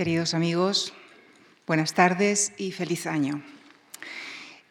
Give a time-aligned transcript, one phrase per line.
[0.00, 0.94] Queridos amigos,
[1.66, 3.42] buenas tardes y feliz año.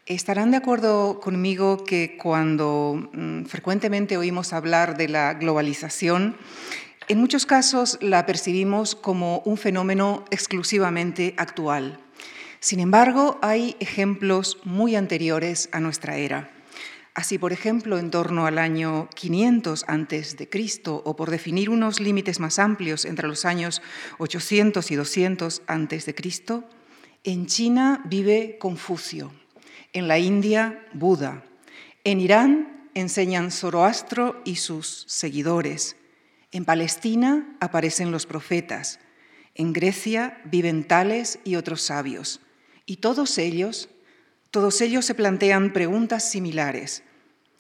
[0.08, 6.36] Estarán de acuerdo conmigo que cuando mm, frecuentemente oímos hablar de la globalización,
[7.08, 12.00] en muchos casos la percibimos como un fenómeno exclusivamente actual.
[12.59, 16.50] Sin embargo, hay ejemplos muy anteriores a nuestra era.
[17.14, 22.00] Así, por ejemplo, en torno al año 500 antes de Cristo, o por definir unos
[22.00, 23.82] límites más amplios entre los años
[24.20, 26.64] 800 y 200 antes de Cristo,
[27.23, 29.34] en China vive Confucio,
[29.91, 31.44] en la India, Buda.
[32.03, 35.98] En Irán enseñan Zoroastro y sus seguidores.
[36.52, 39.00] En Palestina aparecen los profetas.
[39.55, 42.39] En Grecia viven Tales y otros sabios.
[42.86, 43.89] Y todos ellos,
[44.52, 47.03] todos ellos se plantean preguntas similares.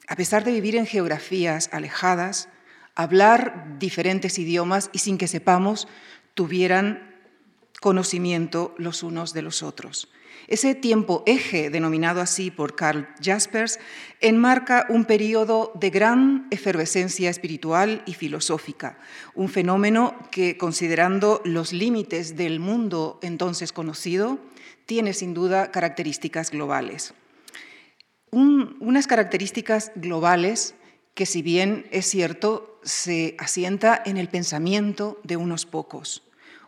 [0.07, 2.49] A pesar de vivir en geografías alejadas,
[2.95, 5.87] hablar diferentes idiomas y sin que sepamos,
[6.33, 7.15] tuvieran
[7.79, 10.09] conocimiento los unos de los otros.
[10.47, 13.79] Ese tiempo eje, denominado así por Karl Jaspers,
[14.19, 18.97] enmarca un periodo de gran efervescencia espiritual y filosófica,
[19.35, 24.39] un fenómeno que, considerando los límites del mundo entonces conocido,
[24.89, 27.13] tiene sin duda características globales.
[28.31, 30.73] unas características globales
[31.13, 36.23] que, si bien es cierto, se asienta en el pensamiento de unos pocos,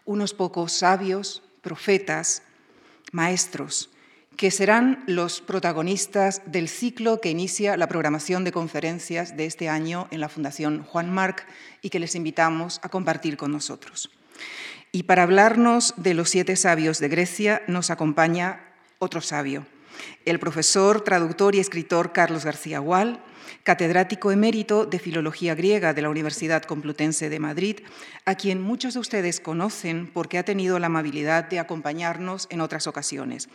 [0.05, 2.43] unos pocos sabios, profetas,
[3.11, 3.89] maestros,
[4.37, 10.07] que serán los protagonistas del ciclo que inicia la programación de conferencias de este año
[10.11, 11.47] en la Fundación Juan Marc
[11.81, 14.11] y que les invitamos a compartir con nosotros.
[14.91, 18.61] Y para hablarnos de los siete sabios de Grecia nos acompaña
[18.99, 19.65] otro sabio,
[20.25, 23.23] el profesor, traductor y escritor Carlos García Gual,
[23.63, 27.79] catedrático emérito de Filología Griega de la Universidad Complutense de Madrid,
[28.25, 32.87] a quien muchos de ustedes conocen porque ha tenido la amabilidad de acompañarnos en otras
[32.87, 33.49] ocasiones.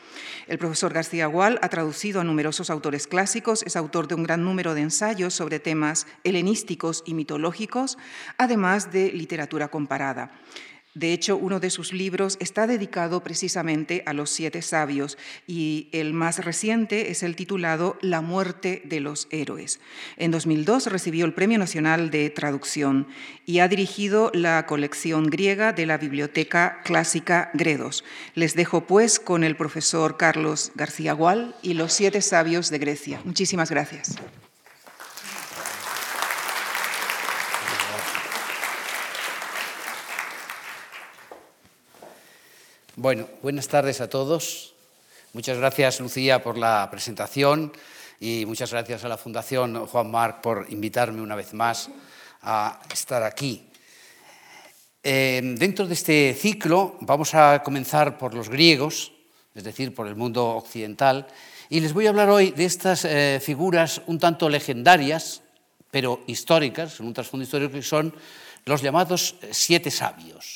[0.47, 4.45] El profesor García Gual ha traducido a numerosos autores clásicos, es autor de un gran
[4.45, 7.99] número de ensayos sobre temas helenísticos y mitológicos,
[8.39, 10.31] además de literatura comparada.
[10.97, 16.15] De hecho, uno de sus libros está dedicado precisamente a los siete sabios y el
[16.15, 19.79] más reciente es el titulado La muerte de los héroes.
[20.17, 23.09] En 2002 recibió el Premio Nacional de Traducción
[23.45, 28.03] y ha dirigido la colección griega de la Biblioteca Clásica Gredos.
[28.35, 33.21] Les dejo pues con el profesor Carlos García Gual y los siete sabios de Grecia.
[33.23, 34.17] Muchísimas gracias.
[42.99, 44.73] Buenas tardes a todos.
[45.35, 47.71] Muchas gracias, Lucía, por la presentación
[48.21, 51.91] y muchas gracias a la Fundación Juan Marc por invitarme una vez más
[52.41, 53.69] a estar aquí.
[55.03, 59.13] Eh, dentro de este ciclo vamos a comenzar por los griegos,
[59.55, 61.27] es decir, por el mundo occidental,
[61.69, 65.43] y les voy a hablar hoy de estas eh, figuras un tanto legendarias,
[65.91, 68.15] pero históricas, en un trasfondo histórico, que son
[68.65, 70.56] los llamados siete sabios.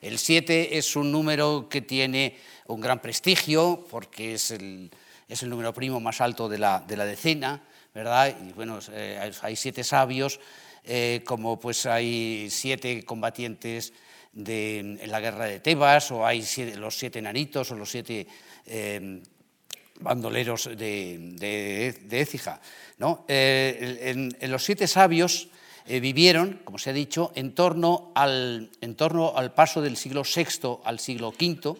[0.00, 2.36] El siete es un número que tiene
[2.66, 4.90] un gran prestigio porque es el,
[5.28, 7.62] es el número primo más alto de la, de la decena,
[7.94, 8.34] ¿verdad?
[8.44, 10.40] Y bueno, eh, hay siete sabios,
[10.84, 13.92] eh, como pues hay siete combatientes
[14.32, 16.44] de, en la guerra de Tebas, o hay
[16.76, 18.26] los siete enanitos, o los siete
[18.66, 19.22] eh,
[20.00, 22.60] bandoleros de, de, Écija.
[22.98, 23.24] ¿no?
[23.28, 25.48] en los siete sabios
[25.86, 30.22] eh, vivieron, como se ha dicho, en torno al, en torno al paso del siglo
[30.22, 31.76] VI al siglo V,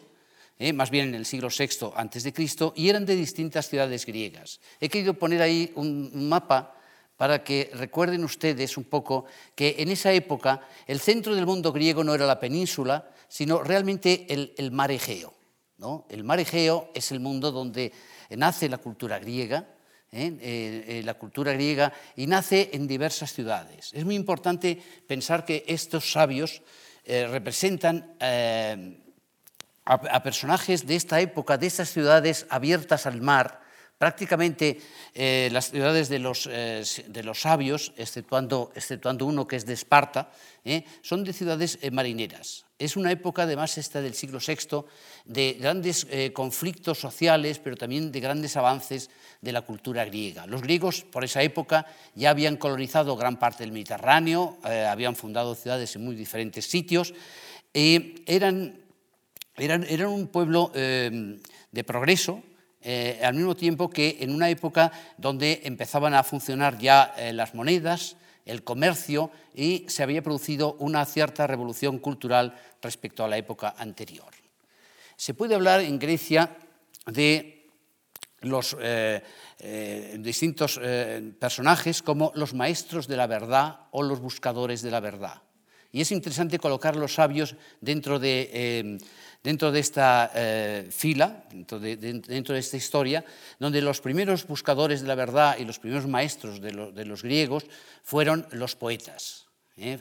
[0.58, 4.06] eh, más bien en el siglo VI antes de Cristo, y eran de distintas ciudades
[4.06, 4.60] griegas.
[4.80, 6.74] He querido poner ahí un mapa
[7.16, 9.24] para que recuerden ustedes un poco
[9.54, 14.26] que en esa época el centro del mundo griego no era la península, sino realmente
[14.28, 15.34] el, el mar Egeo.
[15.78, 16.06] ¿no?
[16.08, 17.92] El mar Egeo es el mundo donde
[18.30, 19.66] nace la cultura griega,
[20.16, 20.36] ¿eh?
[20.40, 23.90] Eh, eh, la cultura griega, y nace en diversas ciudades.
[23.92, 26.62] Es muy importante pensar que estos sabios
[27.06, 28.16] representan
[29.84, 33.60] a, personajes de esta época, de estas ciudades abiertas al mar,
[33.98, 34.80] prácticamente
[35.14, 40.30] las ciudades de los, de los sabios, exceptuando, exceptuando, uno que es de Esparta,
[41.02, 42.66] son de ciudades marineras.
[42.78, 44.84] Es una época, además, esta del siglo VI,
[45.24, 49.08] de grandes eh, conflictos sociales, pero también de grandes avances
[49.40, 50.46] de la cultura griega.
[50.46, 55.54] Los griegos, por esa época, ya habían colonizado gran parte del Mediterráneo, eh, habían fundado
[55.54, 57.14] ciudades en muy diferentes sitios,
[57.72, 58.78] eran,
[59.56, 61.38] eran, eran un pueblo eh,
[61.72, 62.42] de progreso,
[63.22, 68.16] al mismo tiempo que en una época donde empezaban a funcionar ya las monedas,
[68.46, 74.32] el comercio y se había producido una cierta revolución cultural respecto a la época anterior.
[75.16, 76.56] Se puede hablar en Grecia
[77.06, 77.68] de
[78.40, 79.22] los eh,
[79.58, 85.00] eh, distintos eh, personajes como los maestros de la verdad o los buscadores de la
[85.00, 85.42] verdad.
[85.92, 88.98] Y es interesante colocar los sabios dentro de,
[89.42, 90.30] dentro de esta
[90.90, 93.24] fila, dentro de, esta historia,
[93.58, 97.64] donde los primeros buscadores de la verdad y los primeros maestros de, los griegos
[98.02, 99.46] fueron los poetas.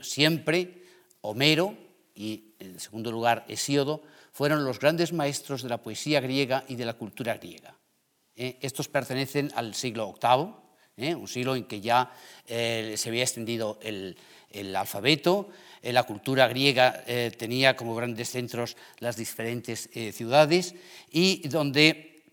[0.01, 0.83] Siempre
[1.21, 1.75] Homero
[2.13, 6.85] y, en segundo lugar, Hesíodo fueron los grandes maestros de la poesía griega y de
[6.85, 7.75] la cultura griega.
[8.35, 10.64] Eh, estos pertenecen al siglo VIII,
[10.97, 12.11] eh, un siglo en que ya
[12.47, 14.17] eh, se había extendido el,
[14.75, 15.49] alfabeto,
[15.81, 17.03] la cultura griega
[17.37, 20.73] tenía como grandes centros las diferentes ciudades
[21.11, 22.23] y donde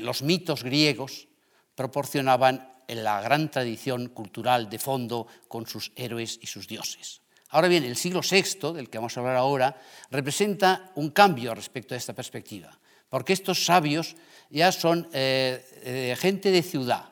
[0.00, 1.28] los mitos griegos
[1.74, 7.20] proporcionaban la gran tradición cultural de fondo con sus héroes y sus dioses.
[7.50, 11.94] Ahora bien, el siglo VI, del que vamos a hablar ahora, representa un cambio respecto
[11.94, 12.78] a esta perspectiva,
[13.08, 14.16] porque estos sabios
[14.50, 17.04] ya son eh, eh, gente de ciudad,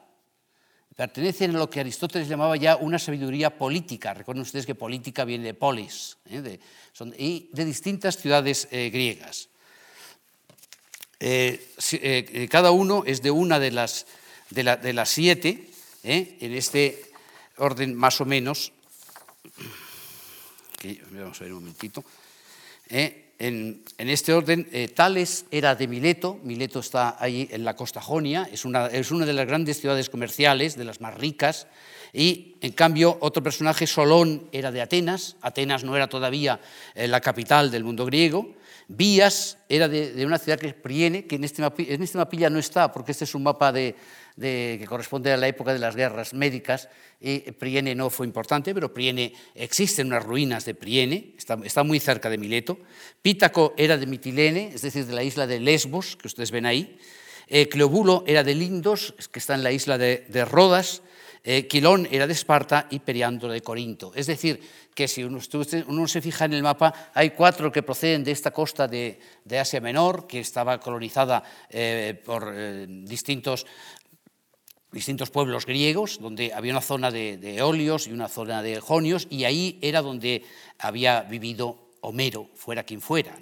[0.97, 4.15] pertenecen a lo que Aristóteles llamaba ya una sabiduría política.
[4.15, 6.59] Recuerden ustedes que política viene de polis, ¿eh?
[6.93, 9.49] son, y de distintas ciudades griegas.
[12.49, 14.07] cada uno es de una de las,
[14.51, 15.71] de, de las siete,
[16.03, 17.05] en este
[17.59, 18.73] orden más o menos
[21.11, 22.05] vamos a ver un momentito.
[22.89, 28.01] Eh, en, este orden, eh, Tales era de Mileto, Mileto está ahí en la costa
[28.01, 31.67] jonia, es una, es una de las grandes ciudades comerciales, de las más ricas,
[32.13, 36.61] y en cambio otro personaje, Solón, era de Atenas, Atenas no era todavía
[36.95, 38.55] eh, la capital del mundo griego,
[38.89, 42.61] Vías era de, una ciudad que es Priene, que en este, en este mapilla no
[42.61, 43.97] está, porque este es un mapa de,
[44.39, 46.89] que corresponde a la época de las guerras médicas,
[47.21, 52.31] y Priene no fue importante, pero Priene existen unas ruinas de Priene, está, muy cerca
[52.31, 52.79] de Mileto.
[53.23, 56.99] Pítaco era de Mitilene, es decir, de la isla de Lesbos, que ustedes ven ahí.
[57.49, 61.03] Eh, Cleobulo era de Lindos, que está en la isla de, Rodas.
[61.49, 64.11] Eh, Quilón era de Esparta y Periandro de Corinto.
[64.17, 64.61] Es decir,
[64.93, 65.39] que si uno,
[66.09, 69.21] se fija en el mapa, hay cuatro que proceden de esta costa de,
[69.57, 72.53] Asia Menor, que estaba colonizada eh, por
[73.05, 73.65] distintos
[74.91, 79.45] distintos pueblos griegos, donde había una zona de, eolios y una zona de jonios, y
[79.45, 80.43] ahí era donde
[80.79, 83.37] había vivido Homero, fuera quien fuera.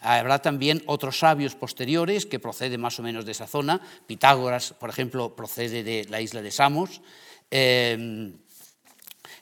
[0.00, 3.80] Habrá también otros sabios posteriores que proceden más o menos de esa zona.
[4.06, 7.02] Pitágoras, por ejemplo, procede de la isla de Samos.
[7.50, 8.32] Eh,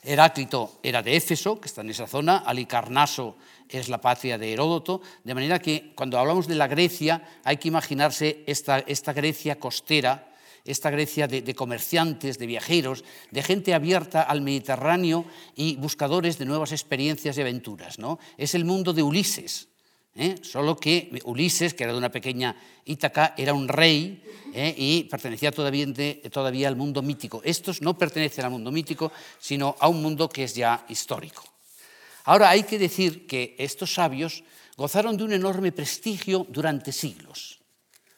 [0.03, 2.37] Heráclito era de Éfeso, que está en esa zona.
[2.37, 3.37] Alicarnaso
[3.67, 5.01] es la patria de Heródoto.
[5.23, 10.31] De manera que cuando hablamos de la Grecia hay que imaginarse esta, esta Grecia costera
[10.65, 15.25] esta Grecia de, comerciantes, de viajeros, de gente abierta al Mediterráneo
[15.55, 17.99] y buscadores de nuevas experiencias y aventuras.
[17.99, 18.17] ¿no?
[18.35, 19.69] Es el mundo de Ulises,
[20.15, 20.35] ¿eh?
[20.41, 24.23] solo que Ulises, que era de una pequeña Ítaca, era un rey
[24.53, 24.73] ¿eh?
[24.77, 27.41] y pertenecía todavía, al mundo mítico.
[27.43, 31.43] Estos no pertenecen al mundo mítico, sino a un mundo que es ya histórico.
[32.25, 34.43] Ahora hay que decir que estos sabios
[34.77, 37.59] gozaron de un enorme prestigio durante siglos.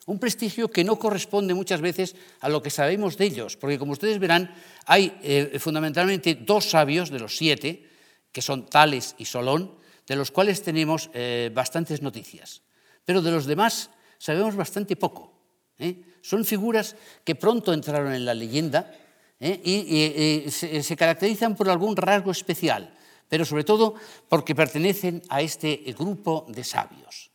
[0.06, 3.92] Un prestigio que no corresponde muchas veces a lo que sabemos de ellos, porque como
[3.92, 4.56] ustedes verán,
[4.86, 7.90] hay eh, fundamentalmente dos sabios de los siete,
[8.32, 9.77] que son Tales y Solón,
[10.08, 12.64] de los cuales tenemos eh, bastantes noticias.
[13.06, 15.34] Pero de los demás sabemos bastante poco.
[15.78, 16.02] ¿eh?
[16.22, 18.92] Son figuras que pronto entraron en la leyenda
[19.40, 22.92] y, se caracterizan por algún rasgo especial,
[23.30, 23.94] pero sobre todo
[24.28, 27.30] porque pertenecen a este grupo de sabios.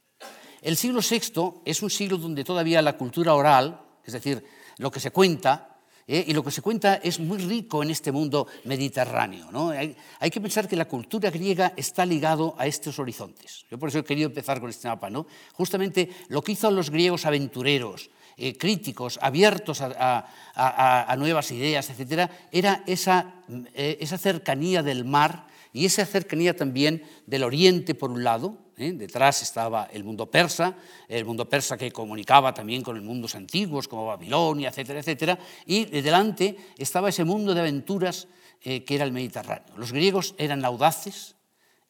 [0.60, 4.44] El siglo VI es un siglo donde todavía la cultura oral, es decir,
[4.78, 5.71] lo que se cuenta,
[6.12, 6.24] ¿eh?
[6.28, 9.50] y lo que se cuenta es muy rico en este mundo mediterráneo.
[9.50, 9.70] ¿no?
[9.70, 13.64] Hay, que pensar que la cultura griega está ligado a estos horizontes.
[13.70, 15.08] Yo por eso he querido empezar con este mapa.
[15.08, 15.26] ¿no?
[15.54, 22.84] Justamente lo que hizo los griegos aventureros, eh, críticos, abiertos a, nuevas ideas, etc., era
[22.86, 23.34] esa,
[23.74, 28.92] eh, esa cercanía del mar y esa cercanía también del oriente, por un lado, ¿eh?
[28.92, 30.76] Detrás estaba el mundo persa,
[31.08, 35.38] el mundo persa que comunicaba también con los mundos antiguos como Babilonia, etcétera, etcétera.
[35.66, 38.28] Y delante estaba ese mundo de aventuras
[38.62, 39.74] eh, que era el Mediterráneo.
[39.76, 41.36] Los griegos eran audaces,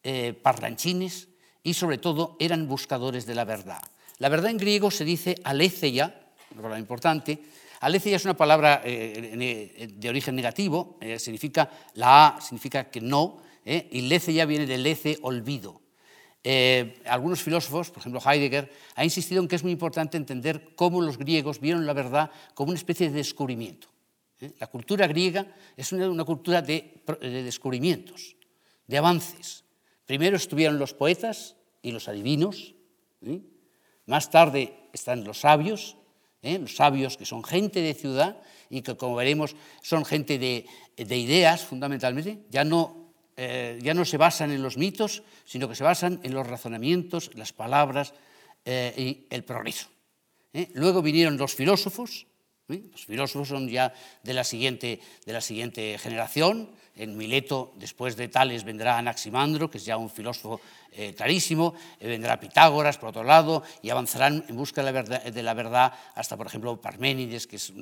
[0.03, 1.29] eh, parlanchines
[1.61, 3.81] y sobre todo eran buscadores de la verdad.
[4.19, 7.43] La verdad en griego se dice aletheia, una palabra importante.
[7.79, 14.45] Aletheia es una palabra de origen negativo, significa la A significa que no, y letheia
[14.45, 15.82] viene de lece, olvido.
[16.43, 21.01] Eh, algunos filósofos, por ejemplo Heidegger, ha insistido en que es muy importante entender cómo
[21.01, 23.87] los griegos vieron la verdad como una especie de descubrimiento.
[24.59, 25.47] La cultura griega
[25.77, 28.35] es una, cultura de, descubrimientos,
[28.87, 29.63] de avances.
[30.05, 32.75] Primero estuvieron los poetas y los adivinos,
[34.05, 35.95] más tarde están los sabios,
[36.41, 40.65] los sabios que son gente de ciudad y que, como veremos, son gente de,
[40.97, 43.02] ideas fundamentalmente, ya no,
[43.37, 47.31] eh, ya no se basan en los mitos, sino que se basan en los razonamientos,
[47.35, 48.13] las palabras
[48.65, 49.87] eh, y el progreso.
[50.53, 50.69] ¿eh?
[50.73, 52.27] Luego vinieron los filósofos,
[52.67, 56.71] los filósofos son ya de la siguiente, de la siguiente generación.
[56.95, 61.73] En Mileto, después de Tales, vendrá Anaximandro, que es ya un filósofo eh, clarísimo.
[61.99, 66.47] Eh, vendrá Pitágoras, por otro lado, y avanzarán en busca de la verdad, hasta, por
[66.47, 67.73] ejemplo, Parménides, que, es,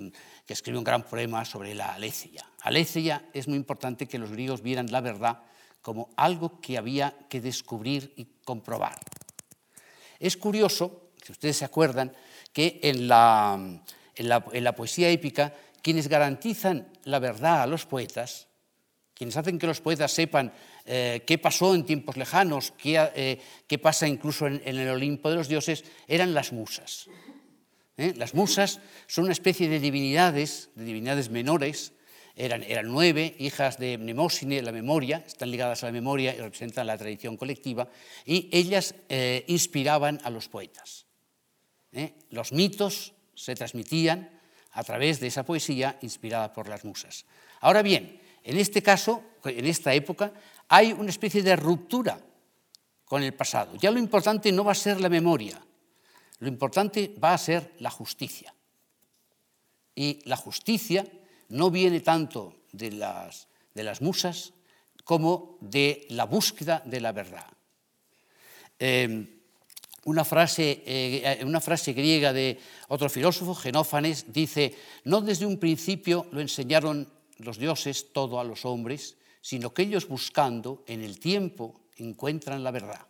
[0.47, 2.45] escribe un gran poema sobre la aletheia.
[2.61, 5.43] Aletheia es muy importante que los griegos vieran la verdad
[5.81, 8.97] como algo que había que descubrir y comprobar.
[10.19, 12.15] Es curioso, si ustedes se acuerdan,
[12.53, 18.47] que en la, poesía épica, quienes garantizan la verdad a los poetas,
[19.21, 20.51] quienes hacen que los poetas sepan
[20.83, 25.47] eh, qué pasó en tiempos lejanos, qué, eh, pasa incluso en, el Olimpo de los
[25.47, 27.07] dioses, eran las musas.
[27.97, 28.15] ¿eh?
[28.17, 31.93] Las musas son una especie de divinidades, de divinidades menores,
[32.35, 36.97] eran, nueve, hijas de Mnemósine, la memoria, están ligadas a la memoria y representan la
[36.97, 37.89] tradición colectiva,
[38.25, 38.95] y ellas
[39.45, 41.05] inspiraban a los poetas.
[42.31, 44.31] Los mitos se transmitían
[44.71, 47.27] a través de esa poesía inspirada por las musas.
[47.59, 50.33] Ahora bien, en este caso, en esta época,
[50.67, 52.19] hay una especie de ruptura
[53.05, 53.75] con el pasado.
[53.75, 55.61] Ya lo importante no va a ser la memoria,
[56.39, 58.53] lo importante va a ser la justicia.
[59.93, 61.05] Y la justicia
[61.49, 64.53] no viene tanto de las, musas
[65.03, 67.45] como de la búsqueda de la verdad.
[68.79, 69.41] Eh,
[70.05, 72.57] una frase, eh, una frase griega de
[72.87, 77.07] otro filósofo, Genófanes, dice, no desde un principio lo enseñaron
[77.43, 82.71] los dioses todo a los hombres, sino que ellos buscando en el tiempo encuentran la
[82.71, 83.07] verdad.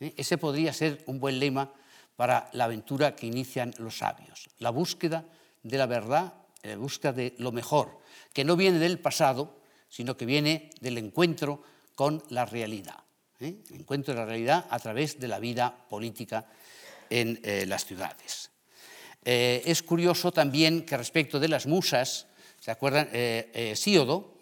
[0.00, 0.14] ¿Eh?
[0.16, 1.72] Ese podría ser un buen lema
[2.16, 5.24] para la aventura que inician los sabios, la búsqueda
[5.62, 7.98] de la verdad, la búsqueda de lo mejor,
[8.32, 11.62] que no viene del pasado, sino que viene del encuentro
[11.94, 13.04] con la realidad.
[13.40, 13.56] ¿eh?
[13.70, 16.46] encuentro de la realidad a través de la vida política
[17.10, 18.50] en eh, las ciudades.
[19.24, 22.26] Eh, es curioso también que respecto de las musas,
[22.64, 23.10] ¿se acuerdan?
[23.74, 24.38] Síodo,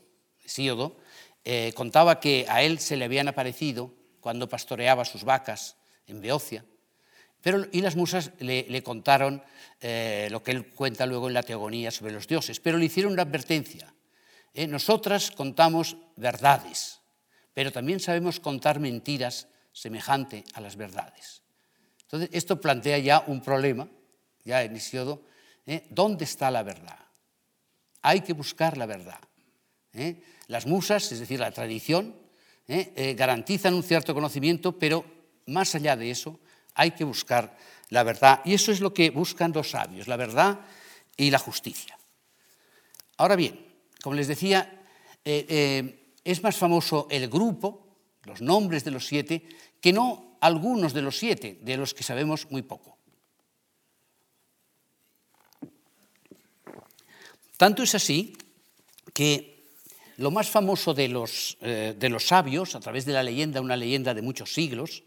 [0.47, 0.97] Síodo
[1.75, 5.77] contaba que a él se le habían aparecido cuando pastoreaba sus vacas
[6.07, 6.65] en Beocia,
[7.41, 9.43] pero, y las musas le, contaron
[10.31, 13.23] lo que él cuenta luego en la teogonía sobre los dioses, pero le hicieron una
[13.23, 13.93] advertencia.
[14.69, 17.01] nosotras contamos verdades,
[17.53, 21.43] pero también sabemos contar mentiras semejante a las verdades.
[22.03, 23.89] Entonces, esto plantea ya un problema,
[24.45, 25.23] ya en Isiodo,
[25.67, 25.87] ¿eh?
[25.91, 27.02] ¿dónde está la verdad?
[28.03, 29.21] Hay que buscar la verdad.
[29.93, 30.23] ¿eh?
[30.49, 32.15] Las musas, es decir, la tradición,
[32.69, 33.15] ¿eh?
[33.17, 35.05] garantizan un cierto conocimiento, pero
[35.47, 36.39] más allá de eso,
[36.75, 37.57] hay que buscar
[37.89, 38.41] la verdad.
[38.45, 40.61] Y eso es lo que buscan los sabios, la verdad
[41.17, 41.97] y la justicia.
[43.17, 43.67] Ahora bien,
[44.03, 44.83] como les decía,
[45.25, 47.87] es más famoso el grupo,
[48.25, 49.47] los nombres de los siete,
[49.81, 52.92] que no algunos de los siete, de los que sabemos muy poco.
[57.57, 58.37] Tanto es así
[59.13, 59.53] que
[60.17, 63.77] lo más famoso de los, eh, de los sabios, a través de la leyenda, una
[63.77, 65.03] leyenda de muchos siglos,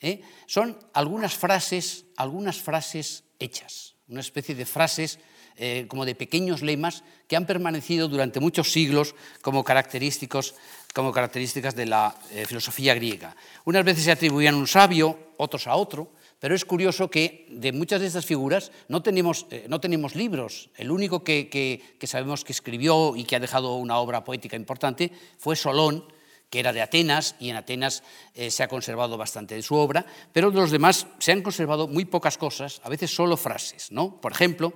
[0.00, 5.18] eh, son algunas frases, algunas frases hechas, una especie de frases
[5.56, 10.54] eh, como de pequeños lemas que han permanecido durante muchos siglos como, característicos,
[10.94, 13.36] como características de la filosofía griega.
[13.64, 17.70] Unas veces se atribuían a un sabio, otros a otro, pero es curioso que de
[17.70, 20.70] muchas de estas figuras no tenemos, eh, no tenemos libros.
[20.76, 25.12] El único que, que, sabemos que escribió y que ha dejado una obra poética importante
[25.38, 26.04] fue Solón,
[26.50, 28.02] que era de Atenas, y en Atenas
[28.34, 32.06] se ha conservado bastante de su obra, pero de los demás se han conservado muy
[32.06, 33.92] pocas cosas, a veces solo frases.
[33.92, 34.20] ¿no?
[34.20, 34.74] Por ejemplo,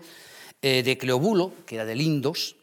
[0.63, 2.57] eh, de Cleobulo, que era de Lindos,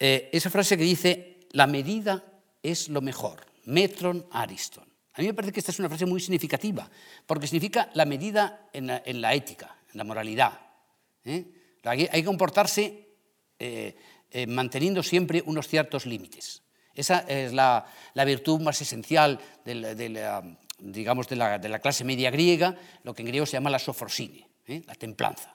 [0.00, 2.24] eh, esa frase que dice, la medida
[2.62, 4.89] es lo mejor, metron ariston.
[5.20, 6.88] A mí me parece que esta es una frase muy significativa,
[7.26, 8.86] porque significa la medida en
[9.20, 10.58] la, ética, en la moralidad.
[11.26, 11.44] ¿eh?
[11.84, 13.06] Hay que comportarse
[14.48, 16.62] manteniendo siempre unos ciertos límites.
[16.94, 17.84] Esa es la,
[18.14, 19.74] virtud más esencial de
[20.08, 20.42] la,
[20.78, 24.48] digamos, de la, clase media griega, lo que en griego se llama la sofrosine,
[24.86, 25.54] la templanza.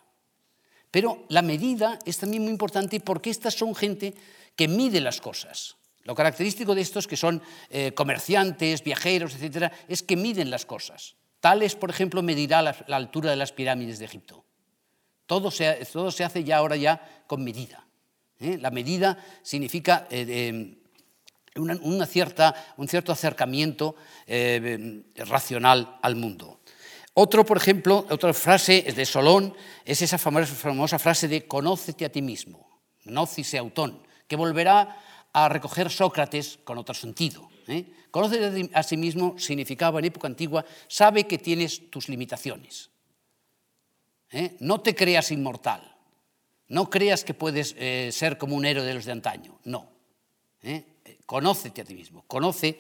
[0.92, 4.14] Pero la medida es también muy importante porque estas son gente
[4.56, 5.76] que mide las cosas.
[6.06, 11.16] Lo característico de estos que son eh, comerciantes, viajeros, etcétera, es que miden las cosas.
[11.42, 14.46] Tales, por ejemplo, medirá la, altura de las pirámides de Egipto.
[15.26, 17.86] Todo se, todo se, hace ya ahora ya con medida.
[18.40, 20.08] La medida significa
[21.56, 23.96] una, cierta, un cierto acercamiento
[25.16, 26.60] racional al mundo.
[27.18, 32.22] Otro, por ejemplo, otra frase de Solón es esa famosa, frase de conócete a ti
[32.22, 35.00] mismo, nocise autón, que volverá
[35.36, 37.50] a recoger Sócrates con otro sentido.
[37.68, 37.84] ¿eh?
[38.10, 42.90] Conócete a sí mismo significaba en época antigua, sabe que tienes tus limitaciones.
[44.32, 44.56] ¿eh?
[44.60, 45.84] No te creas inmortal,
[46.70, 49.94] no creas que puedes eh, ser como un héroe de los de antaño, no.
[51.28, 52.80] Conócete a ti mismo, conoce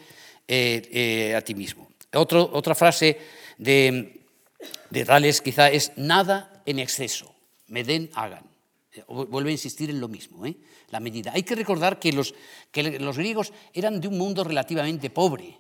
[1.35, 1.89] a ti mismo.
[2.13, 3.19] otra frase
[3.59, 4.25] de
[4.89, 7.35] de tales quizá es nada en exceso,
[7.67, 8.54] me den, hagan.
[9.07, 10.55] Vuelve a insistir en lo mismo, ¿eh?
[10.89, 11.31] la medida.
[11.33, 12.33] Hay que recordar que los,
[12.71, 15.57] que los, griegos eran de un mundo relativamente pobre.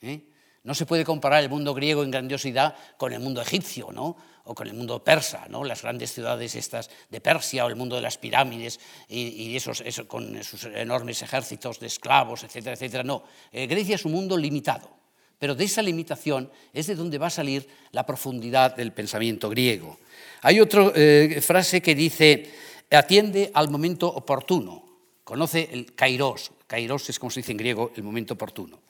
[0.00, 0.28] ¿eh?
[0.62, 4.16] No se puede comparar el mundo griego en grandiosidad con el mundo egipcio, ¿no?
[4.44, 5.64] o con el mundo persa, ¿no?
[5.64, 8.78] las grandes ciudades estas de Persia o el mundo de las pirámides
[9.08, 13.02] y, esos, con sus enormes ejércitos de esclavos, etcétera, etcétera.
[13.02, 14.96] No, eh, Grecia es un mundo limitado.
[15.38, 19.98] Pero de esa limitación es de donde va a salir la profundidad del pensamiento griego.
[20.42, 22.50] Hay otra eh, frase que dice,
[22.90, 24.84] atiende al momento oportuno,
[25.24, 28.80] conoce el kairos, kairos es como se dice en griego, el momento oportuno.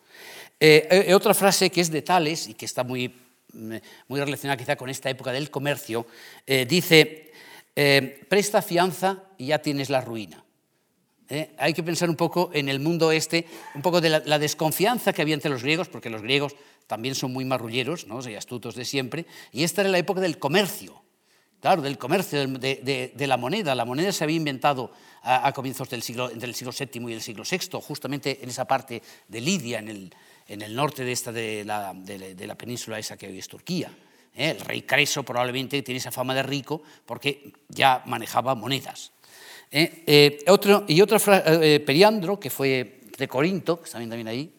[0.59, 3.15] Eh, eh, otra frase que es de Tales y que está muy,
[3.53, 3.77] mm,
[4.09, 6.07] muy relacionada quizá con esta época del comercio,
[6.47, 7.33] dice,
[8.29, 10.47] presta fianza y ya tienes la ruina.
[11.29, 11.51] ¿eh?
[11.59, 15.23] hay que pensar un poco en el mundo este, un poco de la, desconfianza que
[15.23, 16.55] había entre los griegos, porque los griegos
[16.87, 18.27] también son muy marrulleros ¿no?
[18.29, 21.03] y astutos de siempre, y esta era la época del comercio,
[21.67, 23.75] claro, del comercio, de, la moneda.
[23.75, 24.93] La moneda se había inventado
[25.23, 28.67] a, comienzos del siglo, entre el siglo VII y el siglo VI, justamente en esa
[28.67, 33.49] parte de Lidia, en el, norte de, esta de, la, península esa que hoy es
[33.49, 33.91] Turquía.
[34.37, 34.51] ¿eh?
[34.51, 39.11] El rey Creso probablemente tiene esa fama de rico porque ya manejaba monedas.
[39.73, 40.05] ¿eh?
[40.07, 44.53] Eh, otro, y eh, Periandro, que fue de Corinto, que está también ahí,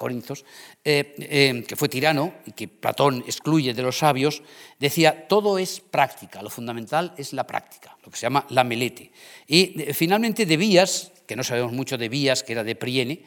[0.00, 0.46] Corinthos,
[0.82, 4.42] que fue tirano y que Platón excluye de los sabios,
[4.78, 9.12] decía, todo es práctica, lo fundamental es la práctica, lo que se llama la melete.
[9.46, 13.22] Y finalmente de Vías, que no sabemos mucho de Vías, que era de Priene,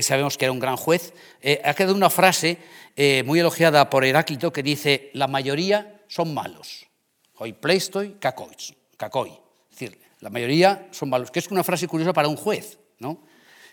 [0.00, 1.14] sabemos que era un gran juez,
[1.64, 2.58] ha quedado una frase
[3.24, 6.86] muy elogiada por Heráclito que dice, la mayoría son malos,
[7.40, 12.28] hoi pleistoi kakoi, es decir, la mayoría son malos, que es una frase curiosa para
[12.28, 13.24] un juez, ¿no?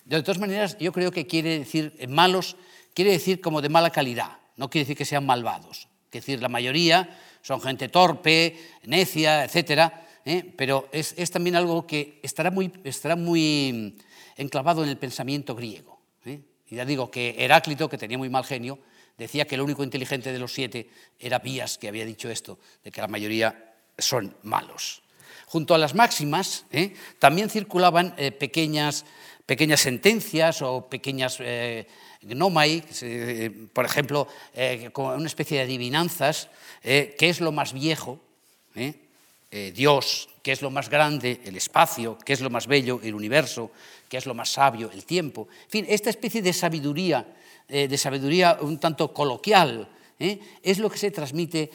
[0.06, 2.58] De todas maneras, yo creo que quiere decir eh, malos,
[2.94, 5.88] quiere decir como de mala calidad, no quiere decir que sean malvados.
[6.08, 10.54] Es decir, la mayoría son gente torpe, necia, etcétera, ¿eh?
[10.56, 13.98] pero es, también algo que estará muy, estará muy
[14.38, 16.02] enclavado en el pensamiento griego.
[16.26, 18.80] Y ya digo que Heráclito, que tenía muy mal genio,
[19.18, 20.90] decía que el único inteligente de los siete
[21.20, 25.04] era Pías, que había dicho esto, de que la mayoría son malos.
[25.46, 26.96] Junto a las máximas ¿eh?
[27.20, 29.06] también circulaban pequeñas,
[29.46, 31.88] pequeñas sentencias o pequeñas eh,
[32.22, 32.84] gnomai,
[33.74, 34.28] por ejemplo,
[34.94, 36.48] como una especie de adivinanzas,
[36.82, 38.20] qué es lo más viejo,
[39.52, 43.72] Dios, qué es lo más grande, el espacio, qué es lo más bello, el universo,
[44.08, 45.50] qué es lo más sabio, el tiempo.
[45.66, 47.28] En fin, esta especie de sabiduría,
[47.68, 51.70] de sabiduría un tanto coloquial, es lo que se transmite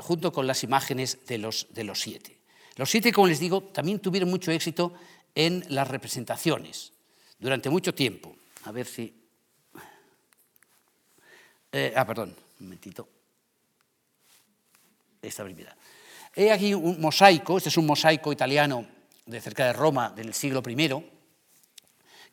[0.00, 2.38] junto con las imágenes de los, de los siete.
[2.76, 4.94] Los siete, como les digo, también tuvieron mucho éxito
[5.34, 6.92] en las representaciones
[7.38, 8.36] durante mucho tiempo.
[8.64, 9.12] A ver si...
[11.72, 13.08] Eh, ah, perdón, un momentito.
[15.20, 15.76] Esta primera.
[16.34, 18.86] He aquí un mosaico, este es un mosaico italiano
[19.26, 21.04] de cerca de Roma del siglo I,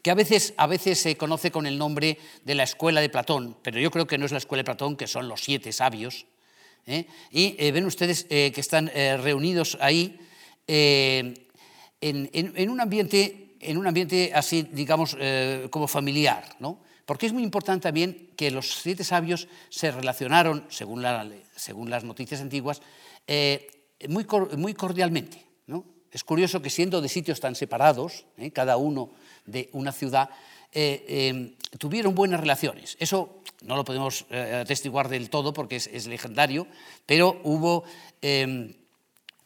[0.02, 3.58] que a veces, a veces se conoce con el nombre de la escuela de Platón,
[3.62, 6.26] pero yo creo que no es la escuela de Platón, que son los siete sabios.
[6.86, 7.06] ¿eh?
[7.32, 10.20] Y eh, ven ustedes que están reunidos ahí
[12.02, 16.80] eh, en, un ambiente, en un ambiente así, digamos, eh, como familiar, ¿no?
[17.06, 21.06] Porque es muy importante también que los siete sabios se relacionaron, según,
[21.56, 22.82] según las noticias antiguas,
[23.28, 23.70] eh,
[24.08, 24.26] muy,
[24.58, 25.46] muy cordialmente.
[25.68, 25.86] ¿no?
[26.12, 29.12] Es curioso que siendo de sitios tan separados, cada uno
[29.46, 30.30] de una ciudad,
[31.78, 32.96] tuvieron buenas relaciones.
[33.00, 36.68] Eso no lo podemos atestiguar del todo porque es, es legendario,
[37.06, 37.84] pero hubo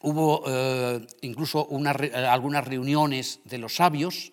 [0.06, 4.32] hubo eh, incluso algunas reuniones de los sabios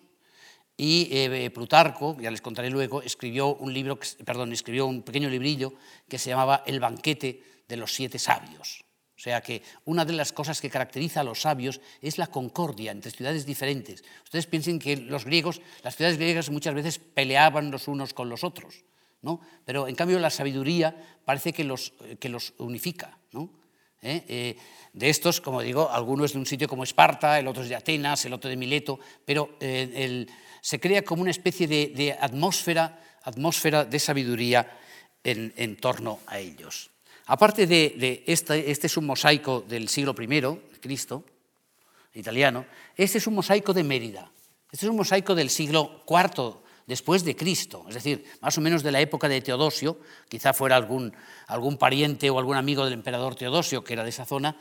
[0.77, 5.73] y eh, Plutarco, ya les contaré luego, escribió un libro, perdón, escribió un pequeño librillo
[6.07, 8.85] que se llamaba El banquete de los siete sabios.
[9.15, 12.91] O sea que una de las cosas que caracteriza a los sabios es la concordia
[12.91, 14.03] entre ciudades diferentes.
[14.23, 18.43] Ustedes piensen que los griegos, las ciudades griegas muchas veces peleaban los unos con los
[18.43, 18.83] otros,
[19.21, 19.39] ¿no?
[19.65, 23.17] pero en cambio la sabiduría parece que los, que los unifica.
[23.31, 23.62] ¿no?
[24.03, 27.75] De estos, como digo, alguno es de un sitio como Esparta, el otro es de
[27.75, 33.99] Atenas, el otro de Mileto, pero se crea como una especie de, atmósfera, atmósfera de
[33.99, 34.79] sabiduría
[35.23, 36.91] en, torno a ellos.
[37.25, 41.23] Aparte de, este, este, es un mosaico del siglo I, Cristo,
[42.13, 44.31] italiano, este es un mosaico de Mérida.
[44.71, 48.83] Este es un mosaico del siglo IV después de Cristo, es decir, más o menos
[48.83, 51.13] de la época de Teodosio, quizá fuera algún,
[51.47, 54.57] algún pariente o algún amigo del emperador Teodosio, que era de esa zona,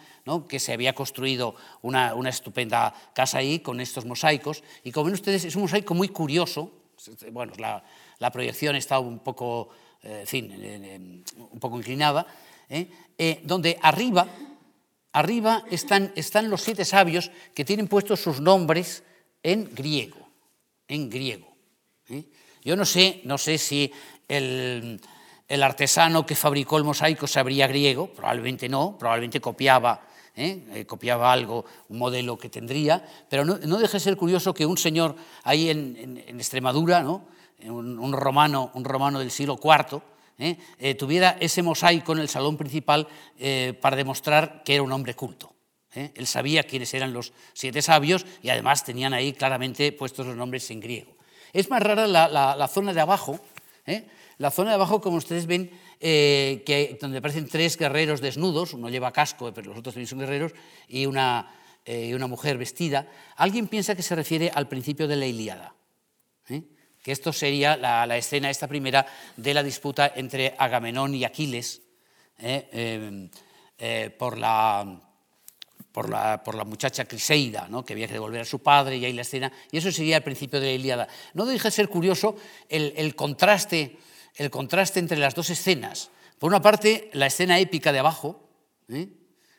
[0.49, 4.63] que se había construido una, una, estupenda casa ahí con estos mosaicos.
[4.85, 6.71] Y como ven ustedes, es un mosaico muy curioso,
[7.33, 9.71] bueno, la, proyección está un poco
[10.03, 12.27] en fin, un poco inclinada,
[12.69, 12.89] ¿eh?
[13.19, 14.27] Eh, donde arriba,
[15.13, 19.05] arriba están, están los siete sabios que tienen puestos sus nombres
[19.43, 20.29] en griego,
[20.89, 21.52] en griego.
[22.13, 22.25] ¿Eh?
[22.65, 23.93] Yo no sé, no sé si
[24.29, 25.01] el,
[25.49, 30.07] artesano que fabricó el mosaico sabría griego, probablemente no, probablemente copiaba,
[30.87, 34.79] copiaba algo, un modelo que tendría, pero no, no deja de ser curioso que un
[34.79, 37.27] señor ahí en, Extremadura, ¿no?
[37.65, 40.01] un, romano, un romano del siglo IV,
[40.39, 40.57] ¿eh?
[40.79, 43.07] Eh, tuviera ese mosaico en el salón principal
[43.39, 45.51] eh, para demostrar que era un hombre culto.
[45.95, 50.71] Él sabía quiénes eran los siete sabios y además tenían ahí claramente puestos los nombres
[50.71, 51.12] en griego.
[51.53, 53.39] Es más rara la, zona de abajo,
[54.39, 59.13] la zona de abajo, como ustedes ven, que, donde aparecen tres guerreros desnudos, uno lleva
[59.13, 60.53] casco, pero los otros también son guerreros,
[60.89, 61.55] y una,
[61.87, 63.07] una mujer vestida.
[63.37, 65.75] Alguien piensa que se refiere al principio de la Ilíada
[67.03, 69.05] que esto sería la, escena, esta primera,
[69.37, 71.83] de la disputa entre Agamenón y Aquiles
[72.39, 73.31] eh, eh,
[73.79, 75.01] eh, por, la,
[75.93, 77.85] por, la, por, la, muchacha Criseida, ¿no?
[77.85, 80.23] que había que devolver a su padre, y ahí la escena, y eso sería el
[80.23, 81.09] principio de la Ilíada.
[81.35, 82.37] No deja de ser curioso
[82.69, 83.99] el, contraste,
[84.37, 86.11] el contraste entre las dos escenas.
[86.39, 88.49] Por una parte, la escena épica de abajo,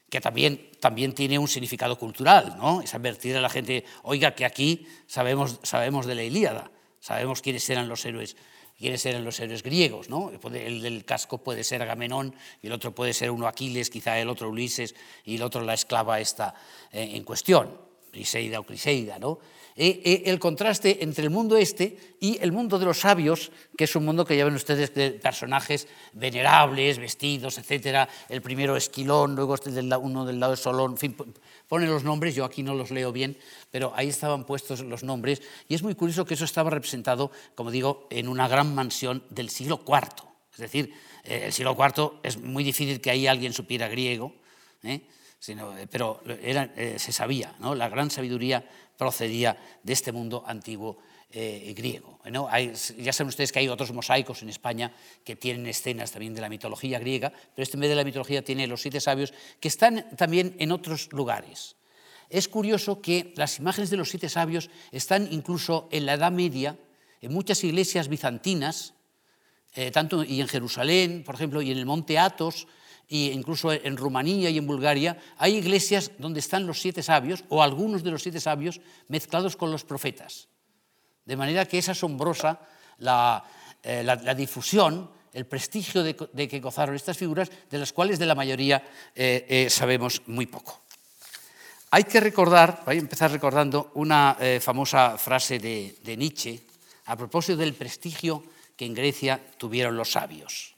[0.10, 2.82] que también, también tiene un significado cultural, ¿no?
[2.82, 6.72] es advertir a la gente, oiga, que aquí sabemos, sabemos de la Ilíada.
[7.04, 8.38] Sabemos quiénes eran los héroes,
[8.84, 10.30] quiénes eran los héroes griegos, ¿no?
[10.30, 14.28] El del casco puede ser Agamenón y el otro puede ser uno Aquiles, quizá el
[14.28, 14.94] otro Ulises
[15.24, 16.54] y el otro la esclava esta
[16.92, 17.78] eh, en cuestión,
[18.14, 19.42] Criseida o Criseida, ¿no?
[19.76, 23.86] Eh, eh, el contraste entre el mundo este y el mundo de los sabios, que
[23.86, 28.08] es un mundo que llevan ustedes de personajes venerables, vestidos, etc.
[28.30, 31.16] El primero Esquilón, luego este uno del lado de Solón, en fin,
[31.68, 33.36] pone los nombres, yo aquí no los leo bien,
[33.72, 37.72] pero ahí estaban puestos los nombres, y es muy curioso que eso estaba representado, como
[37.72, 40.30] digo, en una gran mansión del siglo IV.
[40.54, 44.36] Es decir, eh, el siglo IV es muy difícil que ahí alguien supiera griego,
[45.92, 46.22] pero
[46.98, 47.76] se sabía, ¿no?
[47.76, 48.64] la gran sabiduría
[48.98, 50.98] procedía de este mundo antiguo
[51.36, 52.20] eh, griego.
[53.00, 54.94] ya saben ustedes que hay otros mosaicos en España
[55.26, 58.44] que tienen escenas también de la mitología griega, pero este en vez de la mitología
[58.44, 61.76] tiene los siete sabios que están también en otros lugares.
[62.30, 66.78] Es curioso que las imágenes de los siete sabios están incluso en la Edad Media,
[67.20, 68.94] en muchas iglesias bizantinas,
[69.74, 72.68] eh, tanto y en Jerusalén, por ejemplo, y en el monte Athos,
[73.10, 77.62] e incluso en Rumanía y en Bulgaria, hay iglesias donde están los siete sabios, o
[77.62, 80.48] algunos de los siete sabios, mezclados con los profetas.
[81.26, 82.60] De manera que es asombrosa
[83.00, 83.44] la,
[83.84, 88.84] eh, difusión, el prestigio de, que gozaron estas figuras, de las cuales de la mayoría
[89.16, 90.82] eh, eh, sabemos muy poco.
[91.92, 96.60] Hay que recordar, voy a empezar recordando una famosa frase de, de Nietzsche
[97.06, 98.44] a propósito del prestigio
[98.76, 100.76] que en Grecia tuvieron los sabios.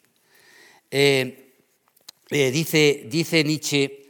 [0.92, 1.44] Eh,
[2.30, 4.10] dice, dice, Nietzsche,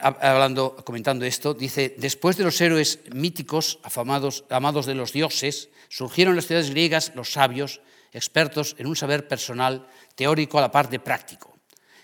[0.00, 6.32] hablando, comentando esto, dice, después de los héroes míticos, afamados, amados de los dioses, surgieron
[6.32, 7.80] en las ciudades griegas los sabios,
[8.12, 11.58] expertos en un saber personal, teórico a la par de práctico.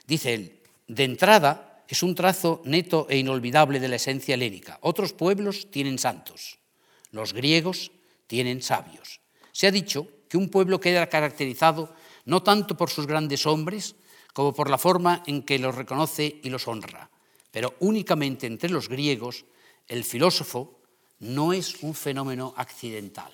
[0.06, 4.78] Dice él, de entrada es un trazo neto e inolvidable de la esencia helénica.
[4.82, 6.58] Otros pueblos tienen santos,
[7.10, 7.92] los griegos
[8.26, 9.20] tienen sabios.
[9.52, 13.96] Se ha dicho que un pueblo queda caracterizado no tanto por sus grandes hombres,
[14.32, 17.10] como por la forma en que los reconoce y los honra.
[17.50, 19.44] Pero únicamente entre los griegos
[19.88, 20.80] el filósofo
[21.18, 23.32] no es un fenómeno accidental.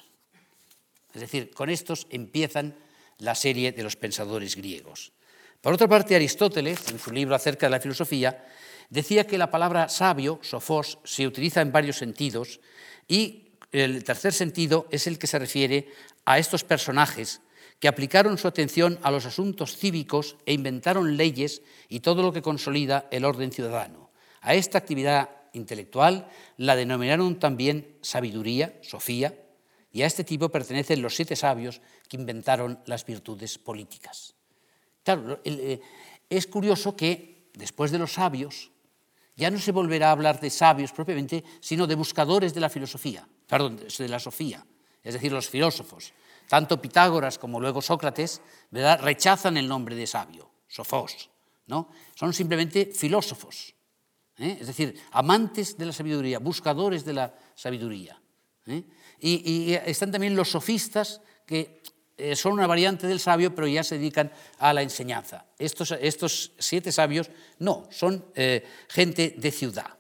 [1.15, 2.77] Es decir, con estos empiezan
[3.19, 5.13] la serie de los pensadores griegos.
[5.61, 8.47] Por otra parte, Aristóteles, en su libro acerca de la filosofía,
[8.91, 12.61] decía que la palabra sabio, sofos, se utiliza en varios sentidos
[13.09, 15.89] y el tercer sentido es el que se refiere
[16.25, 17.41] a estos personajes
[17.81, 22.43] que aplicaron su atención a los asuntos cívicos e inventaron leyes y todo lo que
[22.43, 24.11] consolida el orden ciudadano.
[24.41, 29.35] A esta actividad intelectual la denominaron también sabiduría, sofía,
[29.91, 34.35] y a este tipo pertenecen los siete sabios que inventaron las virtudes políticas.
[35.03, 35.81] Claro, eh,
[36.29, 38.71] es curioso que después de los sabios,
[39.37, 43.27] ya no se volverá a hablar de sabios propiamente, sino de buscadores de la filosofía,
[43.47, 44.67] perdón, de la sofía,
[45.03, 46.13] es decir, los filósofos.
[46.49, 48.41] Tanto Pitágoras como luego Sócrates
[48.73, 51.29] rechazan el nombre de sabio, sofos,
[51.67, 51.91] ¿no?
[52.15, 53.75] Son simplemente filósofos,
[54.39, 54.57] ¿eh?
[54.59, 58.19] es decir, amantes de la sabiduría, buscadores de la sabiduría.
[58.67, 58.83] ¿eh?
[59.21, 61.83] Y, están también los sofistas, que
[62.17, 65.45] eh, son una variante del sabio, pero ya se dedican a la enseñanza.
[65.59, 68.25] Estos siete sabios no, son
[68.89, 69.99] gente de ciudad.